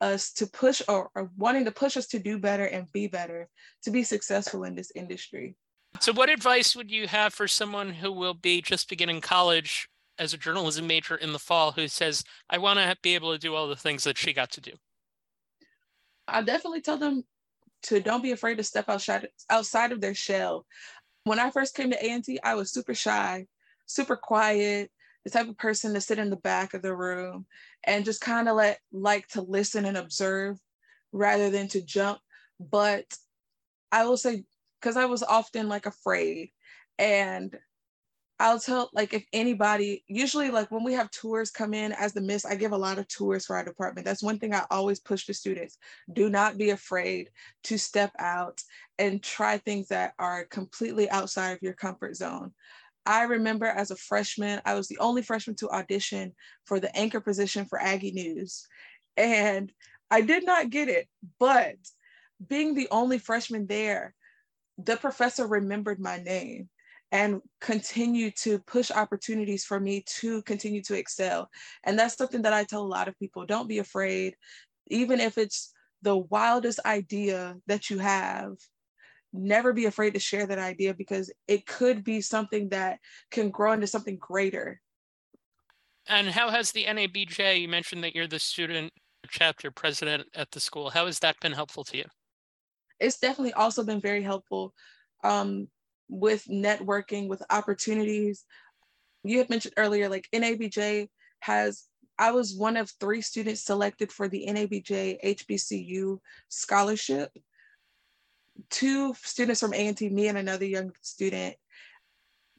us 0.00 0.32
to 0.34 0.46
push 0.46 0.82
or, 0.88 1.10
or 1.14 1.30
wanting 1.36 1.64
to 1.64 1.70
push 1.70 1.96
us 1.96 2.06
to 2.08 2.18
do 2.18 2.38
better 2.38 2.66
and 2.66 2.90
be 2.92 3.08
better, 3.08 3.48
to 3.82 3.90
be 3.90 4.02
successful 4.02 4.64
in 4.64 4.74
this 4.74 4.92
industry. 4.94 5.56
So 6.00 6.12
what 6.12 6.28
advice 6.28 6.76
would 6.76 6.90
you 6.90 7.08
have 7.08 7.32
for 7.32 7.48
someone 7.48 7.90
who 7.90 8.12
will 8.12 8.34
be 8.34 8.60
just 8.60 8.88
beginning 8.88 9.20
college 9.20 9.88
as 10.18 10.34
a 10.34 10.38
journalism 10.38 10.86
major 10.86 11.16
in 11.16 11.32
the 11.32 11.38
fall 11.38 11.72
who 11.72 11.88
says, 11.88 12.24
I 12.50 12.58
want 12.58 12.78
to 12.78 12.96
be 13.02 13.14
able 13.14 13.32
to 13.32 13.38
do 13.38 13.54
all 13.54 13.68
the 13.68 13.76
things 13.76 14.04
that 14.04 14.18
she 14.18 14.32
got 14.32 14.50
to 14.52 14.60
do? 14.60 14.72
I 16.26 16.42
definitely 16.42 16.82
tell 16.82 16.98
them 16.98 17.24
to 17.84 18.00
don't 18.00 18.22
be 18.22 18.32
afraid 18.32 18.56
to 18.56 18.64
step 18.64 18.88
outside 18.88 19.28
outside 19.50 19.92
of 19.92 20.00
their 20.00 20.14
shell. 20.14 20.66
When 21.24 21.38
I 21.38 21.50
first 21.50 21.74
came 21.74 21.90
to 21.90 22.04
A&T, 22.04 22.38
I 22.42 22.54
was 22.54 22.72
super 22.72 22.94
shy, 22.94 23.46
super 23.86 24.16
quiet, 24.16 24.90
the 25.24 25.30
type 25.30 25.48
of 25.48 25.58
person 25.58 25.94
to 25.94 26.00
sit 26.00 26.18
in 26.18 26.30
the 26.30 26.36
back 26.36 26.74
of 26.74 26.82
the 26.82 26.94
room 26.94 27.46
and 27.84 28.04
just 28.04 28.20
kind 28.20 28.48
of 28.48 28.56
let 28.56 28.78
like 28.92 29.28
to 29.28 29.42
listen 29.42 29.84
and 29.84 29.96
observe 29.96 30.58
rather 31.12 31.50
than 31.50 31.68
to 31.68 31.82
jump. 31.82 32.18
But 32.58 33.04
I 33.92 34.04
will 34.06 34.16
say, 34.16 34.44
because 34.80 34.96
I 34.96 35.06
was 35.06 35.22
often 35.22 35.68
like 35.68 35.86
afraid 35.86 36.50
and 36.98 37.56
I'll 38.40 38.60
tell 38.60 38.88
like 38.92 39.14
if 39.14 39.24
anybody 39.32 40.04
usually 40.06 40.50
like 40.50 40.70
when 40.70 40.84
we 40.84 40.92
have 40.92 41.10
tours 41.10 41.50
come 41.50 41.74
in 41.74 41.92
as 41.92 42.12
the 42.12 42.20
miss 42.20 42.44
I 42.44 42.54
give 42.54 42.70
a 42.72 42.76
lot 42.76 42.98
of 42.98 43.08
tours 43.08 43.46
for 43.46 43.56
our 43.56 43.64
department. 43.64 44.04
That's 44.04 44.22
one 44.22 44.38
thing 44.38 44.54
I 44.54 44.64
always 44.70 45.00
push 45.00 45.26
to 45.26 45.34
students. 45.34 45.76
Do 46.12 46.30
not 46.30 46.56
be 46.56 46.70
afraid 46.70 47.30
to 47.64 47.78
step 47.78 48.12
out 48.18 48.62
and 48.98 49.22
try 49.22 49.58
things 49.58 49.88
that 49.88 50.14
are 50.20 50.44
completely 50.44 51.10
outside 51.10 51.50
of 51.50 51.62
your 51.62 51.72
comfort 51.72 52.14
zone. 52.14 52.52
I 53.04 53.24
remember 53.24 53.66
as 53.66 53.90
a 53.90 53.96
freshman 53.96 54.60
I 54.64 54.74
was 54.74 54.86
the 54.86 54.98
only 54.98 55.22
freshman 55.22 55.56
to 55.56 55.70
audition 55.70 56.32
for 56.64 56.78
the 56.78 56.94
anchor 56.96 57.20
position 57.20 57.64
for 57.64 57.80
Aggie 57.80 58.12
News 58.12 58.66
and 59.16 59.72
I 60.10 60.20
did 60.20 60.46
not 60.46 60.70
get 60.70 60.88
it 60.88 61.08
but 61.40 61.76
being 62.46 62.74
the 62.74 62.88
only 62.92 63.18
freshman 63.18 63.66
there 63.66 64.14
the 64.76 64.96
professor 64.96 65.46
remembered 65.46 65.98
my 65.98 66.18
name 66.18 66.68
and 67.10 67.40
continue 67.60 68.30
to 68.30 68.58
push 68.60 68.90
opportunities 68.90 69.64
for 69.64 69.80
me 69.80 70.04
to 70.20 70.42
continue 70.42 70.82
to 70.82 70.96
excel. 70.96 71.48
And 71.84 71.98
that's 71.98 72.16
something 72.16 72.42
that 72.42 72.52
I 72.52 72.64
tell 72.64 72.82
a 72.82 72.86
lot 72.86 73.08
of 73.08 73.18
people 73.18 73.46
don't 73.46 73.68
be 73.68 73.78
afraid, 73.78 74.34
even 74.88 75.20
if 75.20 75.38
it's 75.38 75.72
the 76.02 76.16
wildest 76.16 76.80
idea 76.84 77.56
that 77.66 77.90
you 77.90 77.98
have, 77.98 78.52
never 79.32 79.72
be 79.72 79.86
afraid 79.86 80.14
to 80.14 80.20
share 80.20 80.46
that 80.46 80.58
idea 80.58 80.94
because 80.94 81.30
it 81.46 81.66
could 81.66 82.04
be 82.04 82.20
something 82.20 82.68
that 82.70 82.98
can 83.30 83.50
grow 83.50 83.72
into 83.72 83.86
something 83.86 84.16
greater. 84.16 84.80
And 86.08 86.28
how 86.28 86.50
has 86.50 86.72
the 86.72 86.84
NABJ, 86.84 87.60
you 87.60 87.68
mentioned 87.68 88.02
that 88.04 88.14
you're 88.14 88.26
the 88.26 88.38
student 88.38 88.92
chapter 89.30 89.70
president 89.70 90.26
at 90.34 90.50
the 90.50 90.60
school, 90.60 90.90
how 90.90 91.06
has 91.06 91.18
that 91.18 91.38
been 91.40 91.52
helpful 91.52 91.84
to 91.84 91.98
you? 91.98 92.04
It's 93.00 93.18
definitely 93.18 93.52
also 93.52 93.84
been 93.84 94.00
very 94.00 94.22
helpful 94.22 94.72
um, 95.22 95.68
with 96.08 96.44
networking, 96.46 97.28
with 97.28 97.42
opportunities. 97.50 98.44
You 99.24 99.38
had 99.38 99.50
mentioned 99.50 99.74
earlier, 99.76 100.08
like 100.08 100.28
NABJ 100.32 101.08
has 101.40 101.88
I 102.18 102.32
was 102.32 102.54
one 102.54 102.76
of 102.76 102.90
three 102.98 103.20
students 103.20 103.64
selected 103.64 104.10
for 104.10 104.28
the 104.28 104.46
NABJ 104.48 105.22
HBCU 105.24 106.18
scholarship. 106.48 107.30
Two 108.70 109.14
students 109.22 109.60
from 109.60 109.72
A&T, 109.72 110.08
me 110.08 110.26
and 110.26 110.36
another 110.36 110.64
young 110.64 110.90
student 111.00 111.54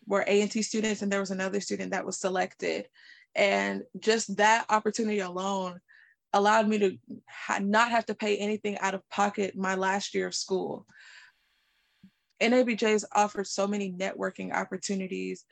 were 0.07 0.23
A&T 0.25 0.61
students, 0.61 1.01
and 1.01 1.11
there 1.11 1.19
was 1.19 1.31
another 1.31 1.59
student 1.59 1.91
that 1.91 2.05
was 2.05 2.17
selected. 2.17 2.87
And 3.35 3.83
just 3.99 4.37
that 4.37 4.65
opportunity 4.69 5.19
alone 5.19 5.81
allowed 6.31 6.67
me 6.67 6.77
to 6.79 6.97
ha- 7.29 7.59
not 7.61 7.91
have 7.91 8.05
to 8.05 8.15
pay 8.15 8.37
anything 8.37 8.77
out 8.79 8.93
of 8.93 9.07
pocket 9.09 9.57
my 9.57 9.75
last 9.75 10.13
year 10.13 10.27
of 10.27 10.35
school. 10.35 10.85
NABJ 12.41 12.81
has 12.81 13.05
offered 13.11 13.47
so 13.47 13.67
many 13.67 13.91
networking 13.91 14.53
opportunities, 14.53 15.45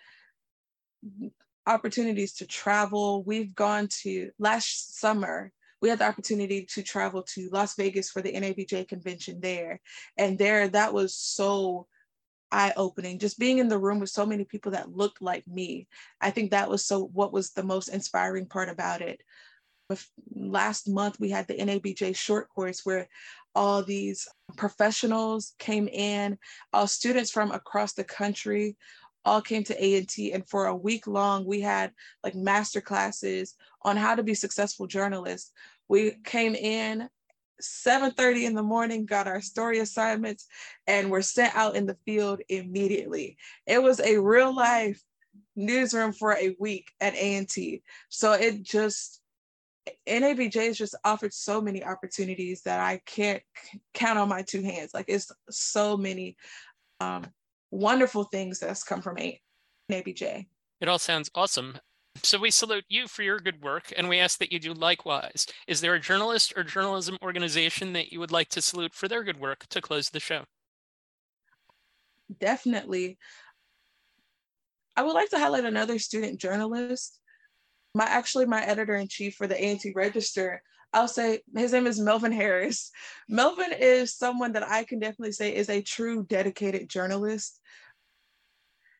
opportunities 1.65 2.33
to 2.35 2.47
travel. 2.47 3.23
We've 3.23 3.53
gone 3.53 3.87
to 4.03 4.31
last 4.39 4.99
summer, 4.99 5.51
we 5.81 5.89
had 5.89 5.99
the 5.99 6.07
opportunity 6.07 6.65
to 6.73 6.81
travel 6.81 7.23
to 7.23 7.49
Las 7.51 7.75
Vegas 7.75 8.09
for 8.09 8.21
the 8.21 8.33
NABJ 8.33 8.87
convention 8.87 9.39
there. 9.41 9.79
And 10.17 10.37
there, 10.37 10.67
that 10.69 10.93
was 10.93 11.15
so 11.15 11.87
eye 12.51 12.73
opening. 12.75 13.19
Just 13.19 13.37
being 13.37 13.59
in 13.59 13.67
the 13.67 13.77
room 13.77 13.99
with 13.99 14.09
so 14.09 14.25
many 14.25 14.43
people 14.43 14.71
that 14.71 14.95
looked 14.95 15.21
like 15.21 15.47
me. 15.47 15.87
I 16.19 16.31
think 16.31 16.51
that 16.51 16.69
was 16.69 16.85
so 16.85 17.05
what 17.13 17.31
was 17.31 17.51
the 17.51 17.63
most 17.63 17.89
inspiring 17.89 18.47
part 18.47 18.69
about 18.69 19.01
it. 19.01 19.21
Last 20.35 20.89
month, 20.89 21.19
we 21.19 21.29
had 21.29 21.47
the 21.47 21.57
NABJ 21.57 22.15
short 22.15 22.49
course 22.49 22.81
where 22.83 23.07
all 23.57 23.81
these 23.81 24.27
professionals 24.55 25.55
came 25.57 25.87
in, 25.87 26.37
all 26.73 26.85
students 26.85 27.31
from 27.31 27.49
across 27.49 27.93
the 27.93 28.03
country, 28.03 28.77
all 29.25 29.41
came 29.41 29.63
to 29.63 29.83
A&T 29.83 30.31
and 30.31 30.47
for 30.47 30.67
a 30.67 30.75
week 30.75 31.07
long 31.07 31.43
we 31.43 31.59
had 31.59 31.91
like 32.23 32.35
master 32.35 32.79
classes 32.79 33.55
on 33.81 33.97
how 33.97 34.13
to 34.13 34.21
be 34.21 34.35
successful 34.35 34.85
journalists. 34.85 35.51
We 35.89 36.11
came 36.23 36.53
in 36.53 37.09
7:30 37.59 38.45
in 38.45 38.53
the 38.53 38.61
morning, 38.61 39.07
got 39.07 39.27
our 39.27 39.41
story 39.41 39.79
assignments 39.79 40.45
and 40.85 41.09
were 41.09 41.23
sent 41.23 41.55
out 41.55 41.75
in 41.75 41.87
the 41.87 41.97
field 42.05 42.41
immediately. 42.49 43.37
It 43.65 43.81
was 43.81 43.99
a 43.99 44.19
real 44.19 44.55
life 44.55 45.01
newsroom 45.55 46.13
for 46.13 46.33
a 46.33 46.55
week 46.59 46.91
at 47.01 47.15
A&T. 47.15 47.81
So 48.09 48.33
it 48.33 48.61
just 48.61 49.19
NABJ 50.07 50.55
has 50.67 50.77
just 50.77 50.95
offered 51.03 51.33
so 51.33 51.61
many 51.61 51.83
opportunities 51.83 52.61
that 52.63 52.79
I 52.79 53.01
can't 53.05 53.41
count 53.93 54.19
on 54.19 54.29
my 54.29 54.41
two 54.41 54.61
hands. 54.61 54.91
Like 54.93 55.05
it's 55.07 55.31
so 55.49 55.97
many 55.97 56.37
um, 56.99 57.25
wonderful 57.71 58.23
things 58.25 58.59
that's 58.59 58.83
come 58.83 59.01
from 59.01 59.17
NABJ. 59.91 60.47
It 60.79 60.87
all 60.87 60.99
sounds 60.99 61.29
awesome. 61.35 61.77
So 62.23 62.39
we 62.39 62.51
salute 62.51 62.85
you 62.89 63.07
for 63.07 63.23
your 63.23 63.39
good 63.39 63.61
work 63.61 63.93
and 63.95 64.09
we 64.09 64.19
ask 64.19 64.39
that 64.39 64.51
you 64.51 64.59
do 64.59 64.73
likewise. 64.73 65.45
Is 65.67 65.81
there 65.81 65.93
a 65.93 65.99
journalist 65.99 66.53
or 66.55 66.63
journalism 66.63 67.17
organization 67.21 67.93
that 67.93 68.11
you 68.11 68.19
would 68.19 68.31
like 68.31 68.49
to 68.49 68.61
salute 68.61 68.93
for 68.93 69.07
their 69.07 69.23
good 69.23 69.39
work 69.39 69.67
to 69.69 69.81
close 69.81 70.09
the 70.09 70.19
show? 70.19 70.45
Definitely. 72.39 73.17
I 74.95 75.03
would 75.03 75.13
like 75.13 75.29
to 75.29 75.39
highlight 75.39 75.65
another 75.65 75.99
student 75.99 76.39
journalist. 76.39 77.19
My 77.97 78.05
actually 78.05 78.45
my 78.45 78.63
editor 78.63 78.95
in 78.95 79.07
chief 79.07 79.35
for 79.35 79.47
the 79.47 79.61
A&T 79.61 79.93
Register. 79.95 80.61
I'll 80.93 81.07
say 81.07 81.41
his 81.55 81.73
name 81.73 81.87
is 81.87 81.99
Melvin 81.99 82.31
Harris. 82.31 82.91
Melvin 83.27 83.73
is 83.77 84.15
someone 84.15 84.53
that 84.53 84.67
I 84.67 84.83
can 84.83 84.99
definitely 84.99 85.33
say 85.33 85.53
is 85.53 85.69
a 85.69 85.81
true 85.81 86.23
dedicated 86.23 86.89
journalist 86.89 87.59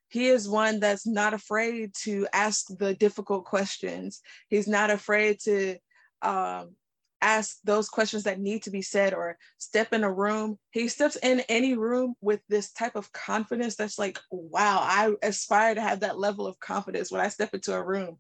he 0.09 0.27
is 0.27 0.47
one 0.47 0.79
that's 0.79 1.05
not 1.05 1.33
afraid 1.33 1.93
to 2.03 2.27
ask 2.31 2.67
the 2.77 2.93
difficult 2.93 3.45
questions. 3.45 4.21
He's 4.47 4.67
not 4.67 4.89
afraid 4.89 5.39
to 5.41 5.77
um, 6.21 6.75
ask 7.21 7.57
those 7.63 7.89
questions 7.89 8.23
that 8.23 8.39
need 8.39 8.63
to 8.63 8.71
be 8.71 8.81
said 8.81 9.13
or 9.13 9.37
step 9.57 9.93
in 9.93 10.03
a 10.03 10.11
room. 10.11 10.57
He 10.71 10.87
steps 10.87 11.17
in 11.17 11.41
any 11.49 11.75
room 11.75 12.15
with 12.21 12.41
this 12.49 12.71
type 12.71 12.95
of 12.95 13.11
confidence 13.11 13.75
that's 13.75 13.99
like, 13.99 14.19
wow, 14.31 14.79
I 14.81 15.13
aspire 15.23 15.75
to 15.75 15.81
have 15.81 16.01
that 16.01 16.19
level 16.19 16.47
of 16.47 16.59
confidence 16.59 17.11
when 17.11 17.21
I 17.21 17.29
step 17.29 17.53
into 17.53 17.73
a 17.73 17.83
room. 17.83 18.17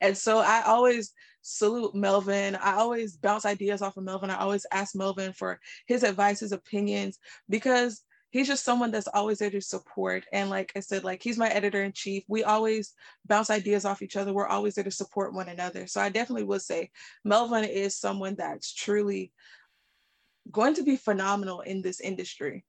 And 0.00 0.16
so 0.16 0.38
I 0.38 0.62
always 0.62 1.12
salute 1.42 1.94
Melvin. 1.94 2.56
I 2.56 2.74
always 2.74 3.16
bounce 3.16 3.44
ideas 3.44 3.82
off 3.82 3.96
of 3.96 4.04
Melvin. 4.04 4.30
I 4.30 4.38
always 4.38 4.66
ask 4.72 4.94
Melvin 4.94 5.32
for 5.32 5.60
his 5.86 6.02
advice, 6.02 6.40
his 6.40 6.52
opinions, 6.52 7.18
because 7.48 8.02
he's 8.30 8.46
just 8.46 8.64
someone 8.64 8.90
that's 8.90 9.08
always 9.08 9.38
there 9.38 9.50
to 9.50 9.60
support. 9.60 10.24
And 10.32 10.50
like 10.50 10.72
I 10.76 10.80
said, 10.80 11.04
like 11.04 11.22
he's 11.22 11.38
my 11.38 11.48
editor 11.48 11.82
in 11.82 11.92
chief. 11.92 12.24
We 12.28 12.44
always 12.44 12.94
bounce 13.26 13.50
ideas 13.50 13.84
off 13.84 14.02
each 14.02 14.16
other. 14.16 14.32
We're 14.32 14.46
always 14.46 14.74
there 14.74 14.84
to 14.84 14.90
support 14.90 15.34
one 15.34 15.48
another. 15.48 15.86
So 15.86 16.00
I 16.00 16.08
definitely 16.08 16.44
would 16.44 16.62
say 16.62 16.90
Melvin 17.24 17.64
is 17.64 17.96
someone 17.96 18.36
that's 18.36 18.72
truly 18.72 19.32
going 20.50 20.74
to 20.74 20.82
be 20.82 20.96
phenomenal 20.96 21.60
in 21.60 21.82
this 21.82 22.00
industry. 22.00 22.64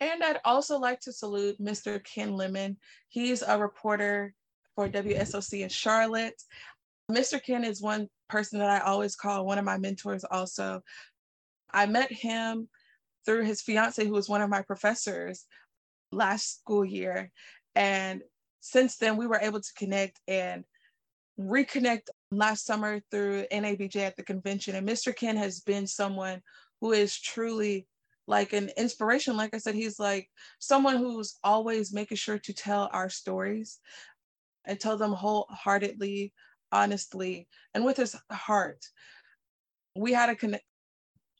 And 0.00 0.22
I'd 0.22 0.40
also 0.44 0.78
like 0.78 1.00
to 1.00 1.12
salute 1.12 1.60
Mr. 1.60 2.02
Ken 2.04 2.32
Lemon. 2.32 2.76
He's 3.08 3.42
a 3.42 3.58
reporter 3.58 4.32
for 4.76 4.88
WSOC 4.88 5.62
in 5.62 5.68
Charlotte. 5.68 6.40
Mr. 7.10 7.42
Ken 7.42 7.64
is 7.64 7.82
one 7.82 8.08
person 8.28 8.60
that 8.60 8.70
I 8.70 8.84
always 8.84 9.16
call 9.16 9.44
one 9.44 9.58
of 9.58 9.64
my 9.64 9.78
mentors 9.78 10.24
also. 10.30 10.82
I 11.72 11.86
met 11.86 12.12
him 12.12 12.68
through 13.28 13.44
his 13.44 13.60
fiance, 13.60 14.02
who 14.02 14.12
was 14.14 14.26
one 14.26 14.40
of 14.40 14.48
my 14.48 14.62
professors 14.62 15.44
last 16.12 16.60
school 16.60 16.82
year. 16.82 17.30
And 17.74 18.22
since 18.60 18.96
then, 18.96 19.18
we 19.18 19.26
were 19.26 19.38
able 19.42 19.60
to 19.60 19.72
connect 19.76 20.18
and 20.26 20.64
reconnect 21.38 22.08
last 22.30 22.64
summer 22.64 23.02
through 23.10 23.44
NABJ 23.52 23.96
at 23.96 24.16
the 24.16 24.22
convention. 24.22 24.76
And 24.76 24.88
Mr. 24.88 25.14
Ken 25.14 25.36
has 25.36 25.60
been 25.60 25.86
someone 25.86 26.40
who 26.80 26.92
is 26.92 27.20
truly 27.20 27.86
like 28.26 28.54
an 28.54 28.70
inspiration. 28.78 29.36
Like 29.36 29.54
I 29.54 29.58
said, 29.58 29.74
he's 29.74 29.98
like 29.98 30.30
someone 30.58 30.96
who's 30.96 31.38
always 31.44 31.92
making 31.92 32.16
sure 32.16 32.38
to 32.38 32.54
tell 32.54 32.88
our 32.94 33.10
stories 33.10 33.78
and 34.64 34.80
tell 34.80 34.96
them 34.96 35.12
wholeheartedly, 35.12 36.32
honestly, 36.72 37.46
and 37.74 37.84
with 37.84 37.98
his 37.98 38.16
heart. 38.32 38.86
We 39.94 40.14
had 40.14 40.30
a 40.30 40.34
connect 40.34 40.64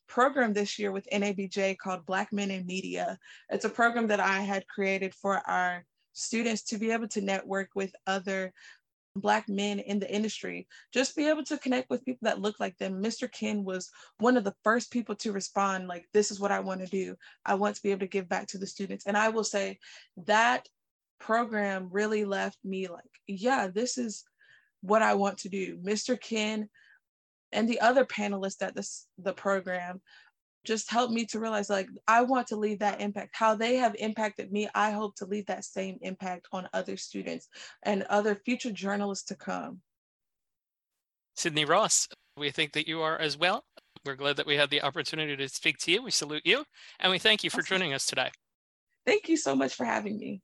program 0.08 0.52
this 0.52 0.78
year 0.78 0.90
with 0.90 1.08
NABJ 1.12 1.78
called 1.78 2.06
Black 2.06 2.32
Men 2.32 2.50
in 2.50 2.66
Media. 2.66 3.18
It's 3.50 3.64
a 3.64 3.70
program 3.70 4.08
that 4.08 4.20
I 4.20 4.40
had 4.40 4.66
created 4.66 5.14
for 5.14 5.36
our 5.46 5.84
students 6.12 6.62
to 6.64 6.78
be 6.78 6.90
able 6.90 7.08
to 7.08 7.20
network 7.20 7.68
with 7.74 7.94
other 8.06 8.52
Black 9.16 9.48
men 9.48 9.78
in 9.80 9.98
the 9.98 10.12
industry, 10.12 10.68
just 10.92 11.16
be 11.16 11.28
able 11.28 11.42
to 11.44 11.58
connect 11.58 11.90
with 11.90 12.04
people 12.04 12.20
that 12.22 12.40
look 12.40 12.60
like 12.60 12.76
them. 12.78 13.02
Mr. 13.02 13.30
Ken 13.30 13.64
was 13.64 13.90
one 14.18 14.36
of 14.36 14.44
the 14.44 14.54
first 14.62 14.92
people 14.92 15.14
to 15.16 15.32
respond, 15.32 15.88
like, 15.88 16.06
this 16.12 16.30
is 16.30 16.38
what 16.38 16.52
I 16.52 16.60
want 16.60 16.80
to 16.80 16.86
do. 16.86 17.16
I 17.44 17.54
want 17.54 17.76
to 17.76 17.82
be 17.82 17.90
able 17.90 18.00
to 18.00 18.06
give 18.06 18.28
back 18.28 18.46
to 18.48 18.58
the 18.58 18.66
students. 18.66 19.06
And 19.06 19.16
I 19.16 19.30
will 19.30 19.44
say 19.44 19.78
that 20.26 20.68
program 21.18 21.88
really 21.90 22.24
left 22.24 22.58
me 22.64 22.88
like, 22.88 23.10
yeah, 23.26 23.68
this 23.72 23.98
is 23.98 24.24
what 24.80 25.02
I 25.02 25.14
want 25.14 25.38
to 25.38 25.48
do. 25.48 25.78
Mr. 25.78 26.20
Ken 26.20 26.68
and 27.52 27.68
the 27.68 27.80
other 27.80 28.04
panelists 28.04 28.62
at 28.62 28.74
this 28.74 29.06
the 29.18 29.32
program 29.32 30.00
just 30.64 30.90
helped 30.90 31.12
me 31.12 31.24
to 31.24 31.40
realize 31.40 31.70
like 31.70 31.88
I 32.06 32.22
want 32.22 32.48
to 32.48 32.56
leave 32.56 32.80
that 32.80 33.00
impact. 33.00 33.30
How 33.32 33.54
they 33.54 33.76
have 33.76 33.94
impacted 33.98 34.52
me, 34.52 34.68
I 34.74 34.90
hope 34.90 35.14
to 35.16 35.24
leave 35.24 35.46
that 35.46 35.64
same 35.64 35.98
impact 36.02 36.48
on 36.52 36.68
other 36.72 36.96
students 36.96 37.48
and 37.84 38.02
other 38.04 38.34
future 38.34 38.72
journalists 38.72 39.24
to 39.26 39.34
come. 39.34 39.80
Sydney 41.36 41.64
Ross, 41.64 42.08
we 42.36 42.50
think 42.50 42.72
that 42.72 42.88
you 42.88 43.00
are 43.00 43.18
as 43.18 43.38
well. 43.38 43.64
We're 44.04 44.16
glad 44.16 44.36
that 44.36 44.46
we 44.46 44.56
had 44.56 44.70
the 44.70 44.82
opportunity 44.82 45.36
to 45.36 45.48
speak 45.48 45.78
to 45.78 45.92
you. 45.92 46.02
We 46.02 46.10
salute 46.10 46.42
you 46.44 46.64
and 47.00 47.10
we 47.10 47.18
thank 47.18 47.44
you 47.44 47.50
for 47.50 47.62
joining 47.62 47.94
us 47.94 48.06
today. 48.06 48.30
Thank 49.06 49.28
you 49.28 49.36
so 49.36 49.54
much 49.54 49.74
for 49.74 49.84
having 49.84 50.18
me. 50.18 50.42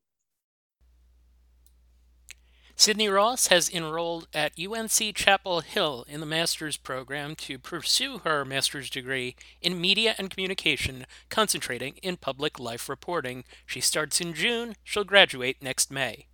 Sydney 2.76 3.08
Ross 3.08 3.46
has 3.46 3.70
enrolled 3.70 4.26
at 4.34 4.58
UNC 4.58 5.14
Chapel 5.14 5.60
Hill 5.60 6.04
in 6.08 6.18
the 6.20 6.26
master's 6.26 6.76
program 6.76 7.36
to 7.36 7.58
pursue 7.58 8.18
her 8.18 8.44
master's 8.44 8.90
degree 8.90 9.36
in 9.62 9.80
media 9.80 10.14
and 10.18 10.28
communication, 10.28 11.06
concentrating 11.30 11.94
in 12.02 12.16
public 12.16 12.58
life 12.58 12.88
reporting. 12.88 13.44
She 13.64 13.80
starts 13.80 14.20
in 14.20 14.34
June. 14.34 14.74
She'll 14.82 15.04
graduate 15.04 15.62
next 15.62 15.92
May. 15.92 16.26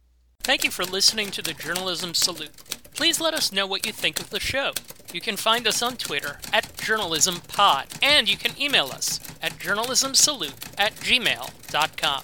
Thank 0.43 0.64
you 0.64 0.70
for 0.70 0.84
listening 0.84 1.30
to 1.32 1.43
the 1.43 1.53
Journalism 1.53 2.14
Salute. 2.14 2.57
Please 2.95 3.20
let 3.20 3.34
us 3.34 3.53
know 3.53 3.66
what 3.66 3.86
you 3.86 3.93
think 3.93 4.18
of 4.18 4.30
the 4.30 4.41
show. 4.41 4.72
You 5.12 5.20
can 5.20 5.36
find 5.36 5.66
us 5.66 5.82
on 5.82 5.97
Twitter 5.97 6.38
at 6.53 6.72
JournalismPod, 6.76 8.03
and 8.03 8.28
you 8.28 8.38
can 8.38 8.61
email 8.61 8.86
us 8.86 9.20
at 9.43 9.59
journalismsalute 9.59 10.74
at 10.78 10.95
gmail.com. 10.97 12.22